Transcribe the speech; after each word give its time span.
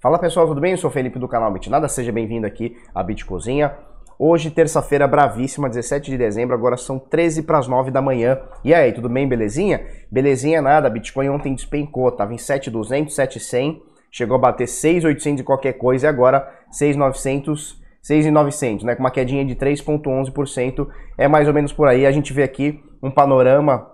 Fala 0.00 0.16
pessoal, 0.16 0.46
tudo 0.46 0.60
bem? 0.60 0.70
Eu 0.70 0.78
sou 0.78 0.90
o 0.90 0.92
Felipe 0.92 1.18
do 1.18 1.26
canal 1.26 1.52
Bitnada, 1.52 1.88
seja 1.88 2.12
bem-vindo 2.12 2.46
aqui 2.46 2.76
à 2.94 3.02
Bitcozinha. 3.02 3.74
Hoje, 4.16 4.48
terça-feira 4.48 5.08
bravíssima, 5.08 5.68
17 5.68 6.12
de 6.12 6.16
dezembro, 6.16 6.54
agora 6.54 6.76
são 6.76 7.00
13 7.00 7.42
para 7.42 7.58
as 7.58 7.66
9 7.66 7.90
da 7.90 8.00
manhã. 8.00 8.38
E 8.62 8.72
aí, 8.72 8.92
tudo 8.92 9.08
bem, 9.08 9.26
belezinha? 9.26 9.84
Belezinha 10.08 10.62
nada, 10.62 10.88
Bitcoin 10.88 11.30
ontem 11.30 11.52
despencou, 11.52 12.12
tava 12.12 12.32
em 12.32 12.38
7,200, 12.38 13.12
7,100, 13.12 13.82
chegou 14.12 14.36
a 14.36 14.38
bater 14.38 14.68
6,800 14.68 15.40
e 15.40 15.44
qualquer 15.44 15.72
coisa 15.72 16.06
e 16.06 16.08
agora 16.08 16.48
6,900, 16.70 17.82
6,900, 18.00 18.84
né? 18.84 18.94
Com 18.94 19.02
uma 19.02 19.10
quedinha 19.10 19.44
de 19.44 19.56
3,11%, 19.56 20.86
é 21.18 21.26
mais 21.26 21.48
ou 21.48 21.54
menos 21.54 21.72
por 21.72 21.88
aí. 21.88 22.06
A 22.06 22.12
gente 22.12 22.32
vê 22.32 22.44
aqui 22.44 22.80
um 23.02 23.10
panorama 23.10 23.90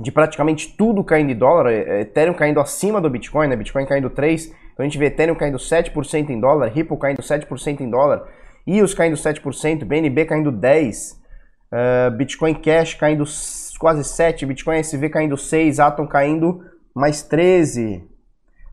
de 0.00 0.10
praticamente 0.10 0.74
tudo 0.74 1.04
caindo 1.04 1.32
em 1.32 1.36
dólar, 1.36 1.70
é, 1.70 2.00
Ethereum 2.00 2.32
caindo 2.32 2.60
acima 2.60 2.98
do 2.98 3.10
Bitcoin, 3.10 3.46
né? 3.46 3.56
Bitcoin 3.56 3.84
caindo 3.84 4.08
3%, 4.08 4.63
então 4.74 4.84
a 4.84 4.88
gente 4.88 4.98
vê 4.98 5.06
Ethereum 5.06 5.36
caindo 5.36 5.56
7% 5.56 6.30
em 6.30 6.40
dólar, 6.40 6.66
Ripple 6.68 6.98
caindo 6.98 7.22
7% 7.22 7.80
em 7.80 7.88
dólar, 7.88 8.26
EOS 8.66 8.92
caindo 8.92 9.16
7%, 9.16 9.84
BNB 9.84 10.24
caindo 10.24 10.52
10%, 10.52 11.12
uh, 11.12 11.16
eh, 11.72 12.10
Bitcoin 12.10 12.54
Cash 12.54 12.94
caindo 12.94 13.24
quase 13.78 14.02
7%, 14.02 14.46
Bitcoin 14.46 14.78
SV 14.78 15.08
caindo 15.10 15.36
6%, 15.36 15.78
Atom 15.78 16.06
caindo 16.08 16.64
mais 16.92 17.22
13%, 17.22 18.02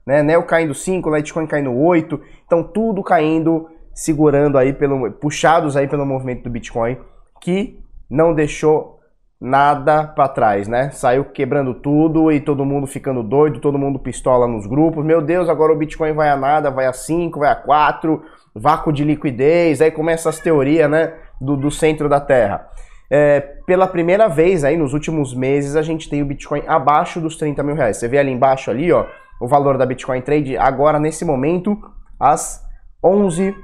né? 0.05 0.23
Neo 0.23 0.43
caindo 0.43 0.73
5%, 0.73 1.15
Litecoin 1.15 1.45
caindo 1.45 1.69
8%, 1.71 2.19
então 2.47 2.63
tudo 2.63 3.03
caindo, 3.03 3.69
segurando 3.93 4.57
aí, 4.57 4.73
pelo, 4.73 5.11
puxados 5.11 5.77
aí 5.77 5.87
pelo 5.87 6.05
movimento 6.05 6.43
do 6.43 6.49
Bitcoin, 6.49 6.97
que 7.39 7.79
não 8.09 8.33
deixou 8.33 9.00
nada 9.41 10.03
para 10.03 10.27
trás, 10.27 10.67
né? 10.67 10.91
Saiu 10.91 11.25
quebrando 11.25 11.73
tudo 11.73 12.31
e 12.31 12.39
todo 12.39 12.63
mundo 12.63 12.85
ficando 12.85 13.23
doido, 13.23 13.59
todo 13.59 13.79
mundo 13.79 13.97
pistola 13.97 14.47
nos 14.47 14.67
grupos. 14.67 15.03
Meu 15.03 15.19
Deus, 15.19 15.49
agora 15.49 15.73
o 15.73 15.75
Bitcoin 15.75 16.13
vai 16.13 16.29
a 16.29 16.37
nada, 16.37 16.69
vai 16.69 16.85
a 16.85 16.93
5, 16.93 17.39
vai 17.39 17.49
a 17.49 17.55
4, 17.55 18.21
vácuo 18.53 18.93
de 18.93 19.03
liquidez, 19.03 19.81
aí 19.81 19.89
começa 19.89 20.29
as 20.29 20.39
teorias, 20.39 20.87
né, 20.89 21.15
do, 21.39 21.57
do 21.57 21.71
centro 21.71 22.07
da 22.07 22.19
Terra. 22.19 22.67
É, 23.09 23.41
pela 23.65 23.87
primeira 23.87 24.29
vez 24.29 24.63
aí 24.63 24.77
nos 24.77 24.93
últimos 24.93 25.33
meses 25.33 25.75
a 25.75 25.81
gente 25.81 26.07
tem 26.07 26.21
o 26.21 26.25
Bitcoin 26.25 26.63
abaixo 26.67 27.19
dos 27.19 27.35
30 27.35 27.63
mil 27.63 27.75
reais. 27.75 27.97
Você 27.97 28.07
vê 28.07 28.19
ali 28.19 28.31
embaixo 28.31 28.69
ali, 28.69 28.91
ó, 28.91 29.07
o 29.41 29.47
valor 29.47 29.75
da 29.75 29.87
Bitcoin 29.87 30.21
Trade 30.21 30.55
agora 30.55 30.99
nesse 30.99 31.25
momento 31.25 31.81
às 32.19 32.63
11 33.03 33.55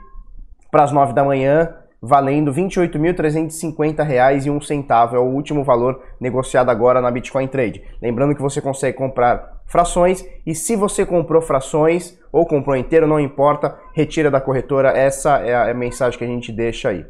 para 0.72 0.84
as 0.84 0.92
9 0.92 1.14
da 1.14 1.24
manhã 1.24 1.70
valendo 2.02 2.52
R$ 2.52 2.64
28.350,01. 2.64 5.14
É 5.14 5.20
o 5.20 5.24
último 5.24 5.64
valor 5.64 6.02
negociado 6.20 6.70
agora 6.70 7.00
na 7.02 7.12
Bitcoin 7.12 7.48
Trade. 7.48 7.84
Lembrando 8.02 8.36
que 8.36 8.42
você 8.42 8.62
consegue 8.62 8.98
comprar 8.98 9.58
frações 9.66 10.26
e 10.46 10.56
se 10.56 10.76
você 10.76 11.06
comprou 11.06 11.42
frações 11.42 12.18
ou 12.32 12.46
comprou 12.46 12.76
inteiro, 12.76 13.08
não 13.08 13.20
importa, 13.20 13.78
retira 13.94 14.32
da 14.32 14.40
corretora. 14.40 14.90
Essa 14.90 15.40
é 15.40 15.72
a 15.72 15.74
mensagem 15.74 16.18
que 16.18 16.26
a 16.26 16.28
gente 16.28 16.52
deixa 16.52 16.90
aí, 16.90 17.06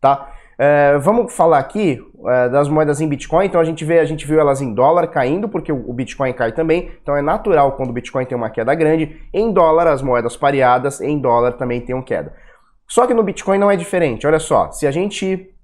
tá? 0.00 0.32
É, 0.62 0.98
vamos 0.98 1.34
falar 1.34 1.58
aqui 1.58 1.98
é, 2.26 2.48
das 2.50 2.68
moedas 2.68 3.00
em 3.00 3.08
Bitcoin. 3.08 3.46
Então 3.46 3.58
a 3.58 3.64
gente 3.64 3.82
vê, 3.82 3.98
a 3.98 4.04
gente 4.04 4.26
viu 4.26 4.38
elas 4.38 4.60
em 4.60 4.74
dólar 4.74 5.06
caindo, 5.06 5.48
porque 5.48 5.72
o 5.72 5.92
Bitcoin 5.92 6.34
cai 6.34 6.52
também. 6.52 6.90
Então 7.02 7.16
é 7.16 7.22
natural 7.22 7.72
quando 7.72 7.88
o 7.88 7.92
Bitcoin 7.94 8.26
tem 8.26 8.36
uma 8.36 8.50
queda 8.50 8.74
grande. 8.74 9.18
Em 9.32 9.50
dólar, 9.50 9.86
as 9.86 10.02
moedas 10.02 10.36
pareadas, 10.36 11.00
em 11.00 11.18
dólar 11.18 11.52
também 11.52 11.80
tem 11.80 11.94
uma 11.94 12.04
queda. 12.04 12.34
Só 12.90 13.06
que 13.06 13.14
no 13.14 13.22
Bitcoin 13.22 13.56
não 13.56 13.70
é 13.70 13.76
diferente. 13.76 14.26
Olha 14.26 14.40
só, 14.40 14.72
se 14.72 14.84
a 14.84 14.90
gente 14.90 15.54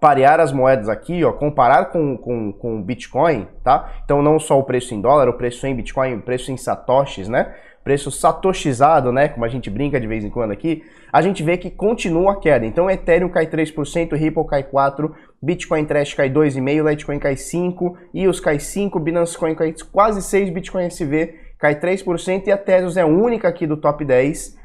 parear 0.00 0.40
as 0.40 0.52
moedas 0.52 0.88
aqui, 0.88 1.22
ó, 1.22 1.30
comparar 1.30 1.90
com, 1.92 2.16
com, 2.16 2.50
com 2.50 2.80
o 2.80 2.82
Bitcoin, 2.82 3.46
tá? 3.62 3.92
Então 4.02 4.22
não 4.22 4.40
só 4.40 4.58
o 4.58 4.64
preço 4.64 4.94
em 4.94 5.00
dólar, 5.00 5.28
o 5.28 5.34
preço 5.34 5.66
em 5.66 5.76
Bitcoin, 5.76 6.14
o 6.14 6.22
preço 6.22 6.50
em 6.50 6.56
satoshis, 6.56 7.28
né? 7.28 7.54
Preço 7.84 8.10
satoshizado, 8.10 9.12
né? 9.12 9.28
Como 9.28 9.44
a 9.44 9.48
gente 9.48 9.68
brinca 9.68 10.00
de 10.00 10.06
vez 10.06 10.24
em 10.24 10.30
quando 10.30 10.50
aqui, 10.50 10.82
a 11.12 11.20
gente 11.20 11.42
vê 11.42 11.58
que 11.58 11.70
continua 11.70 12.32
a 12.32 12.36
queda. 12.36 12.64
Então 12.64 12.90
Ethereum 12.90 13.28
cai 13.28 13.46
3%, 13.46 14.16
Ripple 14.16 14.46
cai 14.46 14.62
4%, 14.62 15.12
Bitcoin 15.42 15.84
Trash 15.84 16.14
cai 16.14 16.30
2,5%, 16.30 16.88
Litecoin 16.88 17.18
cai 17.18 17.34
5%, 17.34 17.96
EOS 18.14 18.40
cai 18.40 18.56
5%, 18.56 18.98
Binance 18.98 19.36
Coin 19.36 19.54
cai 19.54 19.74
quase 19.92 20.20
6%, 20.20 20.50
Bitcoin 20.54 20.88
SV 20.88 21.34
cai 21.58 21.78
3% 21.78 22.46
e 22.46 22.50
a 22.50 22.56
Tesos 22.56 22.96
é 22.96 23.02
a 23.02 23.06
única 23.06 23.46
aqui 23.46 23.66
do 23.66 23.76
top 23.76 24.06
10 24.06 24.61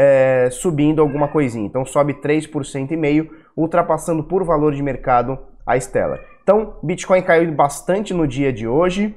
é, 0.00 0.48
subindo 0.52 1.02
alguma 1.02 1.26
coisinha. 1.26 1.66
Então 1.66 1.84
sobe 1.84 2.14
3,5%, 2.14 3.28
ultrapassando 3.56 4.22
por 4.22 4.44
valor 4.44 4.72
de 4.72 4.80
mercado 4.80 5.36
a 5.66 5.76
Stella. 5.76 6.20
Então, 6.40 6.76
Bitcoin 6.80 7.20
caiu 7.20 7.50
bastante 7.52 8.14
no 8.14 8.26
dia 8.26 8.52
de 8.52 8.66
hoje 8.66 9.14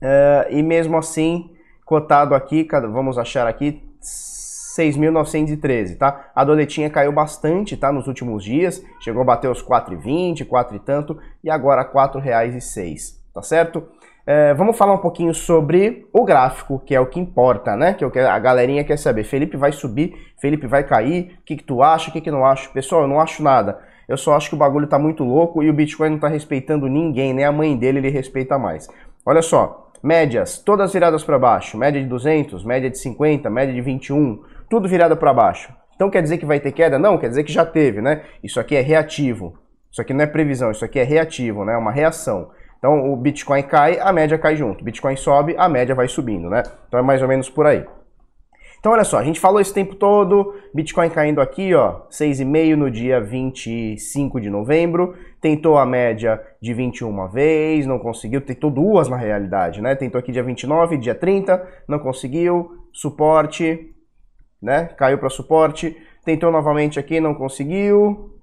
é, 0.00 0.46
e 0.50 0.62
mesmo 0.62 0.96
assim, 0.96 1.50
cotado 1.84 2.36
aqui, 2.36 2.66
vamos 2.92 3.18
achar 3.18 3.48
aqui, 3.48 3.82
6.913, 4.00 5.98
tá? 5.98 6.30
A 6.34 6.44
doletinha 6.44 6.88
caiu 6.88 7.10
bastante, 7.10 7.76
tá? 7.76 7.90
Nos 7.90 8.06
últimos 8.06 8.44
dias, 8.44 8.80
chegou 9.00 9.22
a 9.22 9.24
bater 9.24 9.50
os 9.50 9.62
4,20, 9.62 10.46
4 10.46 10.76
e 10.76 10.78
tanto, 10.78 11.18
e 11.42 11.50
agora 11.50 11.82
R$ 11.82 11.88
4,06, 11.88 13.16
tá 13.34 13.42
certo? 13.42 13.82
É, 14.26 14.52
vamos 14.54 14.76
falar 14.76 14.92
um 14.92 14.98
pouquinho 14.98 15.32
sobre 15.32 16.04
o 16.12 16.24
gráfico, 16.24 16.82
que 16.84 16.92
é 16.92 17.00
o 17.00 17.06
que 17.06 17.20
importa, 17.20 17.76
né? 17.76 17.94
Que 17.94 18.04
é 18.04 18.10
que 18.10 18.18
a 18.18 18.38
galerinha 18.40 18.82
quer 18.82 18.98
saber. 18.98 19.22
Felipe 19.22 19.56
vai 19.56 19.70
subir, 19.70 20.14
Felipe 20.36 20.66
vai 20.66 20.82
cair, 20.82 21.38
o 21.40 21.44
que, 21.44 21.56
que 21.56 21.62
tu 21.62 21.80
acha, 21.80 22.10
o 22.10 22.12
que, 22.12 22.20
que 22.20 22.30
não 22.30 22.44
acha? 22.44 22.68
Pessoal, 22.70 23.02
eu 23.02 23.08
não 23.08 23.20
acho 23.20 23.40
nada. 23.40 23.78
Eu 24.08 24.16
só 24.16 24.34
acho 24.34 24.48
que 24.48 24.56
o 24.56 24.58
bagulho 24.58 24.88
tá 24.88 24.98
muito 24.98 25.22
louco 25.22 25.62
e 25.62 25.70
o 25.70 25.72
Bitcoin 25.72 26.10
não 26.10 26.18
tá 26.18 26.26
respeitando 26.26 26.88
ninguém, 26.88 27.32
nem 27.32 27.44
a 27.44 27.52
mãe 27.52 27.76
dele 27.76 27.98
ele 27.98 28.10
respeita 28.10 28.58
mais. 28.58 28.88
Olha 29.24 29.42
só, 29.42 29.92
médias, 30.02 30.58
todas 30.58 30.92
viradas 30.92 31.22
para 31.22 31.38
baixo. 31.38 31.78
Média 31.78 32.02
de 32.02 32.08
200, 32.08 32.64
média 32.64 32.90
de 32.90 32.98
50, 32.98 33.48
média 33.48 33.72
de 33.72 33.80
21, 33.80 34.42
tudo 34.68 34.88
virado 34.88 35.16
para 35.16 35.32
baixo. 35.32 35.72
Então 35.94 36.10
quer 36.10 36.22
dizer 36.22 36.38
que 36.38 36.46
vai 36.46 36.58
ter 36.58 36.72
queda? 36.72 36.98
Não, 36.98 37.16
quer 37.16 37.28
dizer 37.28 37.44
que 37.44 37.52
já 37.52 37.64
teve, 37.64 38.00
né? 38.00 38.22
Isso 38.42 38.58
aqui 38.58 38.74
é 38.74 38.80
reativo. 38.80 39.56
Isso 39.90 40.00
aqui 40.00 40.12
não 40.12 40.24
é 40.24 40.26
previsão, 40.26 40.72
isso 40.72 40.84
aqui 40.84 40.98
é 40.98 41.04
reativo, 41.04 41.64
né? 41.64 41.74
É 41.74 41.78
uma 41.78 41.92
reação. 41.92 42.50
Então 42.86 43.12
o 43.12 43.16
Bitcoin 43.16 43.64
cai, 43.64 43.98
a 43.98 44.12
média 44.12 44.38
cai 44.38 44.54
junto. 44.54 44.84
Bitcoin 44.84 45.16
sobe, 45.16 45.56
a 45.58 45.68
média 45.68 45.92
vai 45.92 46.06
subindo, 46.06 46.48
né? 46.48 46.62
Então 46.86 47.00
é 47.00 47.02
mais 47.02 47.20
ou 47.20 47.26
menos 47.26 47.50
por 47.50 47.66
aí. 47.66 47.84
Então 48.78 48.92
olha 48.92 49.02
só, 49.02 49.18
a 49.18 49.24
gente 49.24 49.40
falou 49.40 49.60
esse 49.60 49.74
tempo 49.74 49.96
todo, 49.96 50.54
Bitcoin 50.72 51.10
caindo 51.10 51.40
aqui, 51.40 51.74
ó, 51.74 52.02
6,5 52.08 52.76
no 52.76 52.88
dia 52.88 53.20
25 53.20 54.40
de 54.40 54.48
novembro, 54.48 55.16
tentou 55.40 55.76
a 55.76 55.84
média 55.84 56.40
de 56.62 56.72
21 56.72 57.08
uma 57.08 57.26
vez, 57.26 57.84
não 57.86 57.98
conseguiu, 57.98 58.40
tentou 58.40 58.70
duas 58.70 59.08
na 59.08 59.16
realidade, 59.16 59.82
né? 59.82 59.96
Tentou 59.96 60.20
aqui 60.20 60.30
dia 60.30 60.44
29, 60.44 60.96
dia 60.96 61.14
30, 61.16 61.66
não 61.88 61.98
conseguiu, 61.98 62.84
suporte, 62.92 63.92
né? 64.62 64.90
Caiu 64.96 65.18
para 65.18 65.28
suporte, 65.28 65.96
tentou 66.24 66.52
novamente 66.52 67.00
aqui, 67.00 67.18
não 67.18 67.34
conseguiu, 67.34 68.35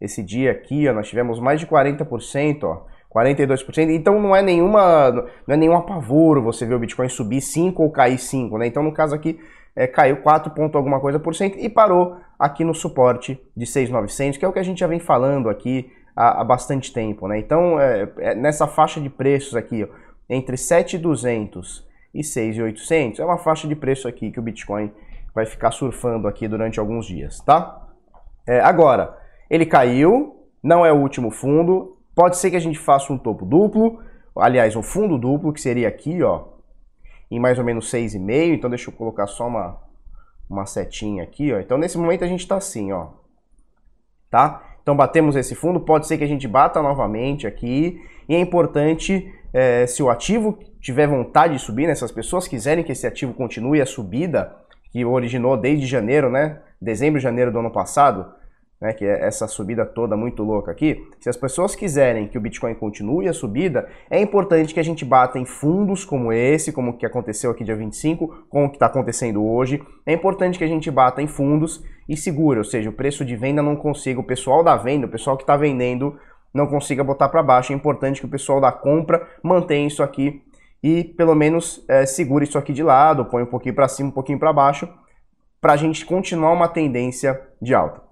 Esse 0.00 0.22
dia 0.22 0.50
aqui, 0.50 0.88
ó, 0.88 0.94
nós 0.94 1.06
tivemos 1.06 1.38
mais 1.38 1.60
de 1.60 1.66
40%, 1.66 2.64
ó. 2.64 2.86
42%. 3.14 3.90
Então 3.90 4.18
não 4.18 4.34
é 4.34 4.40
nenhuma 4.40 5.10
não 5.46 5.54
é 5.54 5.56
nenhum 5.58 5.76
apavoro 5.76 6.42
você 6.42 6.64
ver 6.64 6.74
o 6.74 6.78
Bitcoin 6.78 7.10
subir 7.10 7.42
5 7.42 7.82
ou 7.82 7.90
cair 7.90 8.16
5, 8.16 8.56
né? 8.56 8.66
Então 8.66 8.82
no 8.82 8.94
caso 8.94 9.14
aqui 9.14 9.38
é, 9.76 9.86
caiu 9.86 10.22
4 10.22 10.54
ponto 10.54 10.78
alguma 10.78 10.98
coisa 10.98 11.20
por 11.20 11.34
cento 11.34 11.58
e 11.58 11.68
parou 11.68 12.16
aqui 12.38 12.64
no 12.64 12.74
suporte 12.74 13.38
de 13.54 13.66
6.900, 13.66 14.38
que 14.38 14.44
é 14.46 14.48
o 14.48 14.52
que 14.54 14.58
a 14.58 14.62
gente 14.62 14.80
já 14.80 14.86
vem 14.86 15.00
falando 15.00 15.50
aqui 15.50 15.92
há, 16.16 16.40
há 16.40 16.44
bastante 16.44 16.90
tempo, 16.94 17.28
né? 17.28 17.38
Então 17.38 17.78
é, 17.78 18.10
é 18.20 18.34
nessa 18.34 18.66
faixa 18.66 18.98
de 18.98 19.10
preços 19.10 19.54
aqui, 19.54 19.84
ó, 19.84 19.88
entre 20.30 20.56
7.200 20.56 21.91
e 22.14 22.20
6.800 22.20 23.18
é 23.18 23.24
uma 23.24 23.38
faixa 23.38 23.66
de 23.66 23.74
preço 23.74 24.06
aqui 24.06 24.30
que 24.30 24.38
o 24.38 24.42
Bitcoin 24.42 24.92
vai 25.34 25.46
ficar 25.46 25.70
surfando 25.70 26.28
aqui 26.28 26.46
durante 26.46 26.78
alguns 26.78 27.06
dias, 27.06 27.40
tá? 27.40 27.88
É, 28.46 28.60
agora, 28.60 29.16
ele 29.48 29.64
caiu, 29.64 30.46
não 30.62 30.84
é 30.84 30.92
o 30.92 30.96
último 30.96 31.30
fundo, 31.30 31.96
pode 32.14 32.36
ser 32.36 32.50
que 32.50 32.56
a 32.56 32.60
gente 32.60 32.78
faça 32.78 33.12
um 33.12 33.18
topo 33.18 33.46
duplo, 33.46 34.00
aliás, 34.36 34.76
um 34.76 34.82
fundo 34.82 35.16
duplo, 35.16 35.52
que 35.52 35.60
seria 35.60 35.88
aqui, 35.88 36.22
ó, 36.22 36.44
em 37.30 37.40
mais 37.40 37.58
ou 37.58 37.64
menos 37.64 37.90
6,5, 37.90 38.54
então 38.54 38.68
deixa 38.68 38.90
eu 38.90 38.94
colocar 38.94 39.26
só 39.26 39.46
uma, 39.46 39.78
uma 40.50 40.66
setinha 40.66 41.22
aqui, 41.22 41.52
ó. 41.52 41.60
Então 41.60 41.78
nesse 41.78 41.96
momento 41.96 42.24
a 42.24 42.28
gente 42.28 42.46
tá 42.46 42.56
assim, 42.56 42.92
ó, 42.92 43.08
tá? 44.30 44.62
Então 44.82 44.96
batemos 44.96 45.36
esse 45.36 45.54
fundo, 45.54 45.80
pode 45.80 46.06
ser 46.06 46.18
que 46.18 46.24
a 46.24 46.28
gente 46.28 46.48
bata 46.48 46.82
novamente 46.82 47.46
aqui. 47.46 48.00
E 48.28 48.34
é 48.34 48.40
importante, 48.40 49.32
é, 49.52 49.86
se 49.86 50.02
o 50.02 50.10
ativo 50.10 50.58
tiver 50.80 51.06
vontade 51.06 51.54
de 51.54 51.60
subir, 51.60 51.86
né, 51.86 51.94
se 51.94 52.04
as 52.04 52.12
pessoas 52.12 52.48
quiserem 52.48 52.84
que 52.84 52.92
esse 52.92 53.06
ativo 53.06 53.34
continue 53.34 53.80
a 53.80 53.86
subida, 53.86 54.54
que 54.90 55.04
originou 55.04 55.56
desde 55.56 55.86
janeiro, 55.86 56.30
né? 56.30 56.58
Dezembro 56.80 57.18
janeiro 57.18 57.50
do 57.50 57.58
ano 57.58 57.70
passado, 57.70 58.26
né, 58.82 58.92
que 58.92 59.04
é 59.04 59.24
essa 59.24 59.46
subida 59.46 59.86
toda 59.86 60.16
muito 60.16 60.42
louca 60.42 60.72
aqui, 60.72 61.06
se 61.20 61.28
as 61.28 61.36
pessoas 61.36 61.76
quiserem 61.76 62.26
que 62.26 62.36
o 62.36 62.40
Bitcoin 62.40 62.74
continue 62.74 63.28
a 63.28 63.32
subida, 63.32 63.88
é 64.10 64.20
importante 64.20 64.74
que 64.74 64.80
a 64.80 64.82
gente 64.82 65.04
bata 65.04 65.38
em 65.38 65.44
fundos 65.44 66.04
como 66.04 66.32
esse, 66.32 66.72
como 66.72 66.98
que 66.98 67.06
aconteceu 67.06 67.52
aqui 67.52 67.62
dia 67.62 67.76
25, 67.76 68.46
como 68.50 68.68
que 68.68 68.74
está 68.74 68.86
acontecendo 68.86 69.44
hoje. 69.44 69.80
É 70.04 70.12
importante 70.12 70.58
que 70.58 70.64
a 70.64 70.68
gente 70.68 70.90
bata 70.90 71.22
em 71.22 71.28
fundos 71.28 71.82
e 72.08 72.16
segure, 72.16 72.58
ou 72.58 72.64
seja, 72.64 72.90
o 72.90 72.92
preço 72.92 73.24
de 73.24 73.36
venda 73.36 73.62
não 73.62 73.76
consiga, 73.76 74.18
o 74.18 74.24
pessoal 74.24 74.64
da 74.64 74.76
venda, 74.76 75.06
o 75.06 75.10
pessoal 75.10 75.36
que 75.36 75.44
está 75.44 75.56
vendendo, 75.56 76.18
não 76.52 76.66
consiga 76.66 77.02
botar 77.02 77.28
para 77.28 77.42
baixo. 77.42 77.72
É 77.72 77.76
importante 77.76 78.20
que 78.20 78.26
o 78.26 78.30
pessoal 78.30 78.60
da 78.60 78.70
compra 78.70 79.26
mantenha 79.42 79.86
isso 79.86 80.02
aqui 80.02 80.42
e 80.82 81.04
pelo 81.04 81.34
menos 81.34 81.84
é, 81.88 82.04
segure 82.04 82.44
isso 82.44 82.58
aqui 82.58 82.72
de 82.72 82.82
lado, 82.82 83.24
põe 83.26 83.42
um 83.42 83.46
pouquinho 83.46 83.74
para 83.74 83.88
cima, 83.88 84.08
um 84.08 84.12
pouquinho 84.12 84.38
para 84.38 84.52
baixo, 84.52 84.88
para 85.60 85.74
a 85.74 85.76
gente 85.76 86.04
continuar 86.04 86.52
uma 86.52 86.68
tendência 86.68 87.40
de 87.60 87.72
alta. 87.72 88.02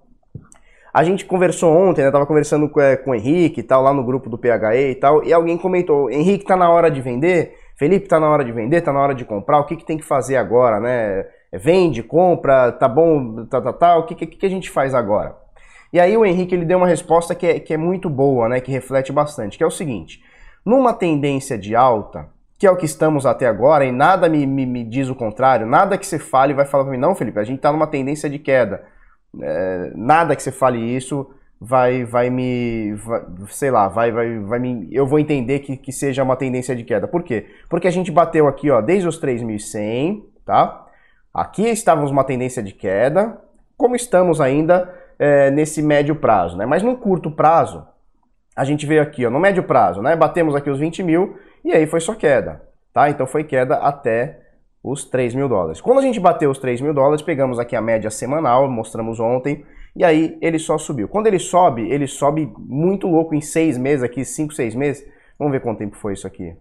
A 0.93 1.03
gente 1.03 1.25
conversou 1.25 1.73
ontem, 1.73 2.03
né? 2.03 2.11
Tava 2.11 2.25
conversando 2.25 2.67
com, 2.67 2.81
é, 2.81 2.97
com 2.97 3.11
o 3.11 3.15
Henrique 3.15 3.61
e 3.61 3.63
tal, 3.63 3.81
lá 3.81 3.93
no 3.93 4.03
grupo 4.03 4.29
do 4.29 4.37
PHE 4.37 4.91
e 4.91 4.95
tal, 4.95 5.23
e 5.23 5.31
alguém 5.31 5.57
comentou: 5.57 6.09
Henrique, 6.09 6.45
tá 6.45 6.57
na 6.57 6.69
hora 6.69 6.91
de 6.91 7.01
vender? 7.01 7.55
Felipe, 7.77 8.07
tá 8.07 8.19
na 8.19 8.29
hora 8.29 8.43
de 8.43 8.51
vender? 8.51 8.81
Tá 8.81 8.91
na 8.91 8.99
hora 9.01 9.15
de 9.15 9.23
comprar? 9.23 9.59
O 9.59 9.65
que, 9.65 9.75
que 9.75 9.85
tem 9.85 9.97
que 9.97 10.03
fazer 10.03 10.35
agora, 10.35 10.79
né? 10.79 11.25
Vende, 11.53 12.03
compra, 12.03 12.71
tá 12.71 12.87
bom, 12.87 13.45
tá, 13.45 13.61
tá, 13.61 13.73
tá. 13.73 13.97
O 13.97 14.05
que, 14.05 14.15
que, 14.15 14.27
que 14.27 14.45
a 14.45 14.49
gente 14.49 14.69
faz 14.69 14.93
agora? 14.93 15.35
E 15.91 15.99
aí 15.99 16.15
o 16.15 16.25
Henrique 16.25 16.55
ele 16.55 16.65
deu 16.65 16.77
uma 16.77 16.87
resposta 16.87 17.35
que 17.35 17.45
é, 17.45 17.59
que 17.59 17.73
é 17.73 17.77
muito 17.77 18.09
boa, 18.09 18.47
né? 18.47 18.61
Que 18.61 18.71
reflete 18.71 19.11
bastante, 19.11 19.57
que 19.57 19.63
é 19.63 19.67
o 19.67 19.71
seguinte: 19.71 20.23
numa 20.65 20.93
tendência 20.93 21.57
de 21.57 21.75
alta, 21.75 22.29
que 22.57 22.65
é 22.65 22.71
o 22.71 22.77
que 22.77 22.85
estamos 22.85 23.25
até 23.25 23.47
agora, 23.47 23.85
e 23.85 23.91
nada 23.91 24.29
me, 24.29 24.45
me, 24.45 24.65
me 24.65 24.83
diz 24.83 25.09
o 25.09 25.15
contrário, 25.15 25.65
nada 25.65 25.97
que 25.97 26.05
você 26.05 26.19
fale 26.19 26.53
vai 26.53 26.65
falar 26.65 26.83
para 26.83 26.93
mim, 26.93 26.99
não, 26.99 27.15
Felipe, 27.15 27.39
a 27.39 27.43
gente 27.43 27.57
está 27.57 27.71
numa 27.71 27.87
tendência 27.87 28.29
de 28.29 28.39
queda 28.39 28.83
é, 29.39 29.91
nada 29.95 30.35
que 30.35 30.43
você 30.43 30.51
fale 30.51 30.79
isso 30.79 31.29
vai, 31.59 32.03
vai 32.03 32.29
me, 32.29 32.93
vai, 32.95 33.21
sei 33.49 33.69
lá, 33.69 33.87
vai, 33.87 34.11
vai, 34.11 34.39
vai 34.39 34.59
me, 34.59 34.87
eu 34.91 35.05
vou 35.05 35.19
entender 35.19 35.59
que, 35.59 35.77
que 35.77 35.91
seja 35.91 36.23
uma 36.23 36.35
tendência 36.35 36.75
de 36.75 36.83
queda. 36.83 37.07
Por 37.07 37.23
quê? 37.23 37.47
Porque 37.69 37.87
a 37.87 37.91
gente 37.91 38.11
bateu 38.11 38.47
aqui, 38.47 38.69
ó, 38.71 38.81
desde 38.81 39.07
os 39.07 39.21
3.100, 39.21 40.23
tá? 40.43 40.87
Aqui 41.33 41.63
estávamos 41.69 42.11
uma 42.11 42.23
tendência 42.23 42.63
de 42.63 42.73
queda, 42.73 43.39
como 43.77 43.95
estamos 43.95 44.41
ainda 44.41 44.91
é, 45.21 45.51
nesse 45.51 45.83
médio 45.83 46.15
prazo, 46.15 46.57
né? 46.57 46.65
Mas 46.65 46.81
no 46.81 46.97
curto 46.97 47.29
prazo, 47.29 47.85
a 48.55 48.65
gente 48.65 48.87
veio 48.87 49.03
aqui, 49.03 49.23
ó, 49.23 49.29
no 49.29 49.39
médio 49.39 49.61
prazo, 49.61 50.01
né? 50.01 50.15
Batemos 50.15 50.55
aqui 50.55 50.67
os 50.67 50.79
20 50.79 51.03
mil 51.03 51.37
e 51.63 51.71
aí 51.71 51.85
foi 51.85 51.99
só 51.99 52.15
queda, 52.15 52.63
tá? 52.91 53.07
Então 53.07 53.27
foi 53.27 53.43
queda 53.43 53.75
até 53.75 54.39
os 54.83 55.05
3 55.05 55.35
mil 55.35 55.47
dólares. 55.47 55.79
Quando 55.79 55.99
a 55.99 56.01
gente 56.01 56.19
bateu 56.19 56.49
os 56.49 56.57
3 56.57 56.81
mil 56.81 56.91
dólares, 56.91 57.21
pegamos 57.21 57.59
aqui 57.59 57.75
a 57.75 57.81
média 57.81 58.09
semanal, 58.09 58.67
mostramos 58.67 59.19
ontem, 59.19 59.63
e 59.95 60.03
aí 60.03 60.39
ele 60.41 60.57
só 60.57 60.75
subiu. 60.79 61.07
Quando 61.07 61.27
ele 61.27 61.37
sobe, 61.37 61.87
ele 61.91 62.07
sobe 62.07 62.51
muito 62.57 63.05
louco 63.05 63.35
em 63.35 63.41
6 63.41 63.77
meses 63.77 64.01
aqui, 64.01 64.25
5, 64.25 64.51
6 64.55 64.73
meses. 64.73 65.07
Vamos 65.37 65.51
ver 65.51 65.59
quanto 65.59 65.77
tempo 65.77 65.95
foi 65.97 66.13
isso 66.13 66.25
aqui. 66.25 66.55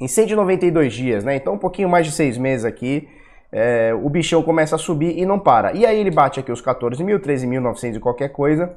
Em 0.00 0.08
192 0.08 0.92
dias, 0.92 1.22
né? 1.22 1.36
Então 1.36 1.54
um 1.54 1.58
pouquinho 1.58 1.88
mais 1.88 2.06
de 2.06 2.12
6 2.12 2.38
meses 2.38 2.64
aqui, 2.64 3.08
é, 3.52 3.92
o 3.94 4.08
bichão 4.08 4.42
começa 4.42 4.76
a 4.76 4.78
subir 4.78 5.18
e 5.18 5.26
não 5.26 5.38
para. 5.38 5.72
E 5.72 5.84
aí 5.84 5.98
ele 5.98 6.10
bate 6.10 6.40
aqui 6.40 6.52
os 6.52 6.60
14 6.60 7.02
mil, 7.02 7.18
13.900 7.18 7.96
e 7.96 8.00
qualquer 8.00 8.28
coisa, 8.30 8.76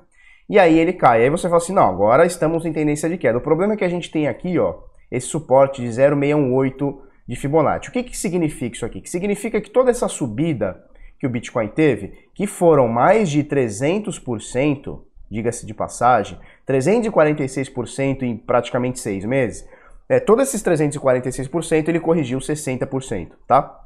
e 0.49 0.59
aí 0.59 0.77
ele 0.77 0.93
cai. 0.93 1.23
Aí 1.23 1.29
você 1.29 1.47
fala 1.47 1.57
assim, 1.57 1.73
não, 1.73 1.87
agora 1.87 2.25
estamos 2.25 2.65
em 2.65 2.73
tendência 2.73 3.09
de 3.09 3.17
queda. 3.17 3.37
O 3.37 3.41
problema 3.41 3.73
é 3.73 3.77
que 3.77 3.85
a 3.85 3.89
gente 3.89 4.11
tem 4.11 4.27
aqui, 4.27 4.57
ó, 4.57 4.75
esse 5.11 5.27
suporte 5.27 5.81
de 5.81 5.91
0,618 5.91 7.01
de 7.27 7.35
Fibonacci. 7.35 7.89
O 7.89 7.93
que, 7.93 8.03
que 8.03 8.17
significa 8.17 8.75
isso 8.75 8.85
aqui? 8.85 9.01
Que 9.01 9.09
significa 9.09 9.61
que 9.61 9.69
toda 9.69 9.91
essa 9.91 10.07
subida 10.07 10.83
que 11.19 11.27
o 11.27 11.29
Bitcoin 11.29 11.69
teve, 11.69 12.13
que 12.33 12.45
foram 12.45 12.87
mais 12.87 13.29
de 13.29 13.43
300%, 13.43 14.99
diga-se 15.31 15.65
de 15.65 15.73
passagem, 15.73 16.37
346% 16.67 18.23
em 18.23 18.35
praticamente 18.35 18.99
seis 18.99 19.23
meses, 19.23 19.65
é, 20.09 20.19
todos 20.19 20.49
esses 20.49 20.61
346% 20.61 21.87
ele 21.87 21.99
corrigiu 21.99 22.39
60%, 22.39 23.29
tá? 23.47 23.82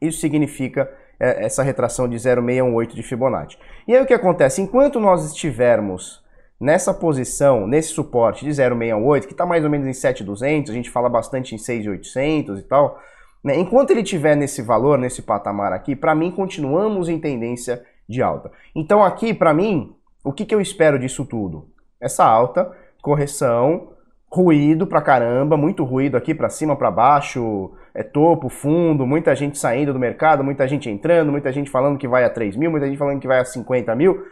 Isso 0.00 0.20
significa 0.20 0.90
é, 1.18 1.44
essa 1.44 1.62
retração 1.62 2.08
de 2.08 2.18
0,618 2.18 2.94
de 2.94 3.02
Fibonacci. 3.02 3.58
E 3.86 3.94
aí 3.94 4.02
o 4.02 4.06
que 4.06 4.14
acontece? 4.14 4.60
Enquanto 4.60 4.98
nós 5.00 5.24
estivermos 5.24 6.22
nessa 6.60 6.94
posição, 6.94 7.66
nesse 7.66 7.88
suporte 7.90 8.44
de 8.44 8.52
0,618, 8.52 9.26
que 9.26 9.32
está 9.32 9.46
mais 9.46 9.64
ou 9.64 9.70
menos 9.70 9.86
em 9.86 9.92
7,200, 9.92 10.70
a 10.70 10.74
gente 10.74 10.90
fala 10.90 11.08
bastante 11.08 11.54
em 11.54 11.58
6,800 11.58 12.60
e 12.60 12.62
tal, 12.62 12.98
né? 13.42 13.56
enquanto 13.56 13.90
ele 13.90 14.00
estiver 14.00 14.36
nesse 14.36 14.62
valor, 14.62 14.98
nesse 14.98 15.22
patamar 15.22 15.72
aqui, 15.72 15.94
para 15.94 16.14
mim 16.14 16.30
continuamos 16.30 17.08
em 17.08 17.18
tendência 17.18 17.84
de 18.08 18.22
alta. 18.22 18.50
Então 18.74 19.04
aqui, 19.04 19.34
para 19.34 19.52
mim, 19.54 19.94
o 20.24 20.32
que, 20.32 20.44
que 20.44 20.54
eu 20.54 20.60
espero 20.60 20.98
disso 20.98 21.24
tudo? 21.24 21.68
Essa 22.00 22.24
alta, 22.24 22.70
correção, 23.02 23.93
ruído 24.34 24.84
pra 24.84 25.00
caramba, 25.00 25.56
muito 25.56 25.84
ruído 25.84 26.16
aqui 26.16 26.34
para 26.34 26.48
cima, 26.48 26.74
para 26.74 26.90
baixo, 26.90 27.70
é 27.94 28.02
topo, 28.02 28.48
fundo, 28.48 29.06
muita 29.06 29.32
gente 29.36 29.56
saindo 29.56 29.92
do 29.92 29.98
mercado, 29.98 30.42
muita 30.42 30.66
gente 30.66 30.90
entrando, 30.90 31.30
muita 31.30 31.52
gente 31.52 31.70
falando 31.70 31.96
que 31.96 32.08
vai 32.08 32.24
a 32.24 32.30
3 32.30 32.56
mil, 32.56 32.68
muita 32.68 32.88
gente 32.88 32.98
falando 32.98 33.20
que 33.20 33.28
vai 33.28 33.38
a 33.38 33.44
50 33.44 33.94
mil. 33.94 34.24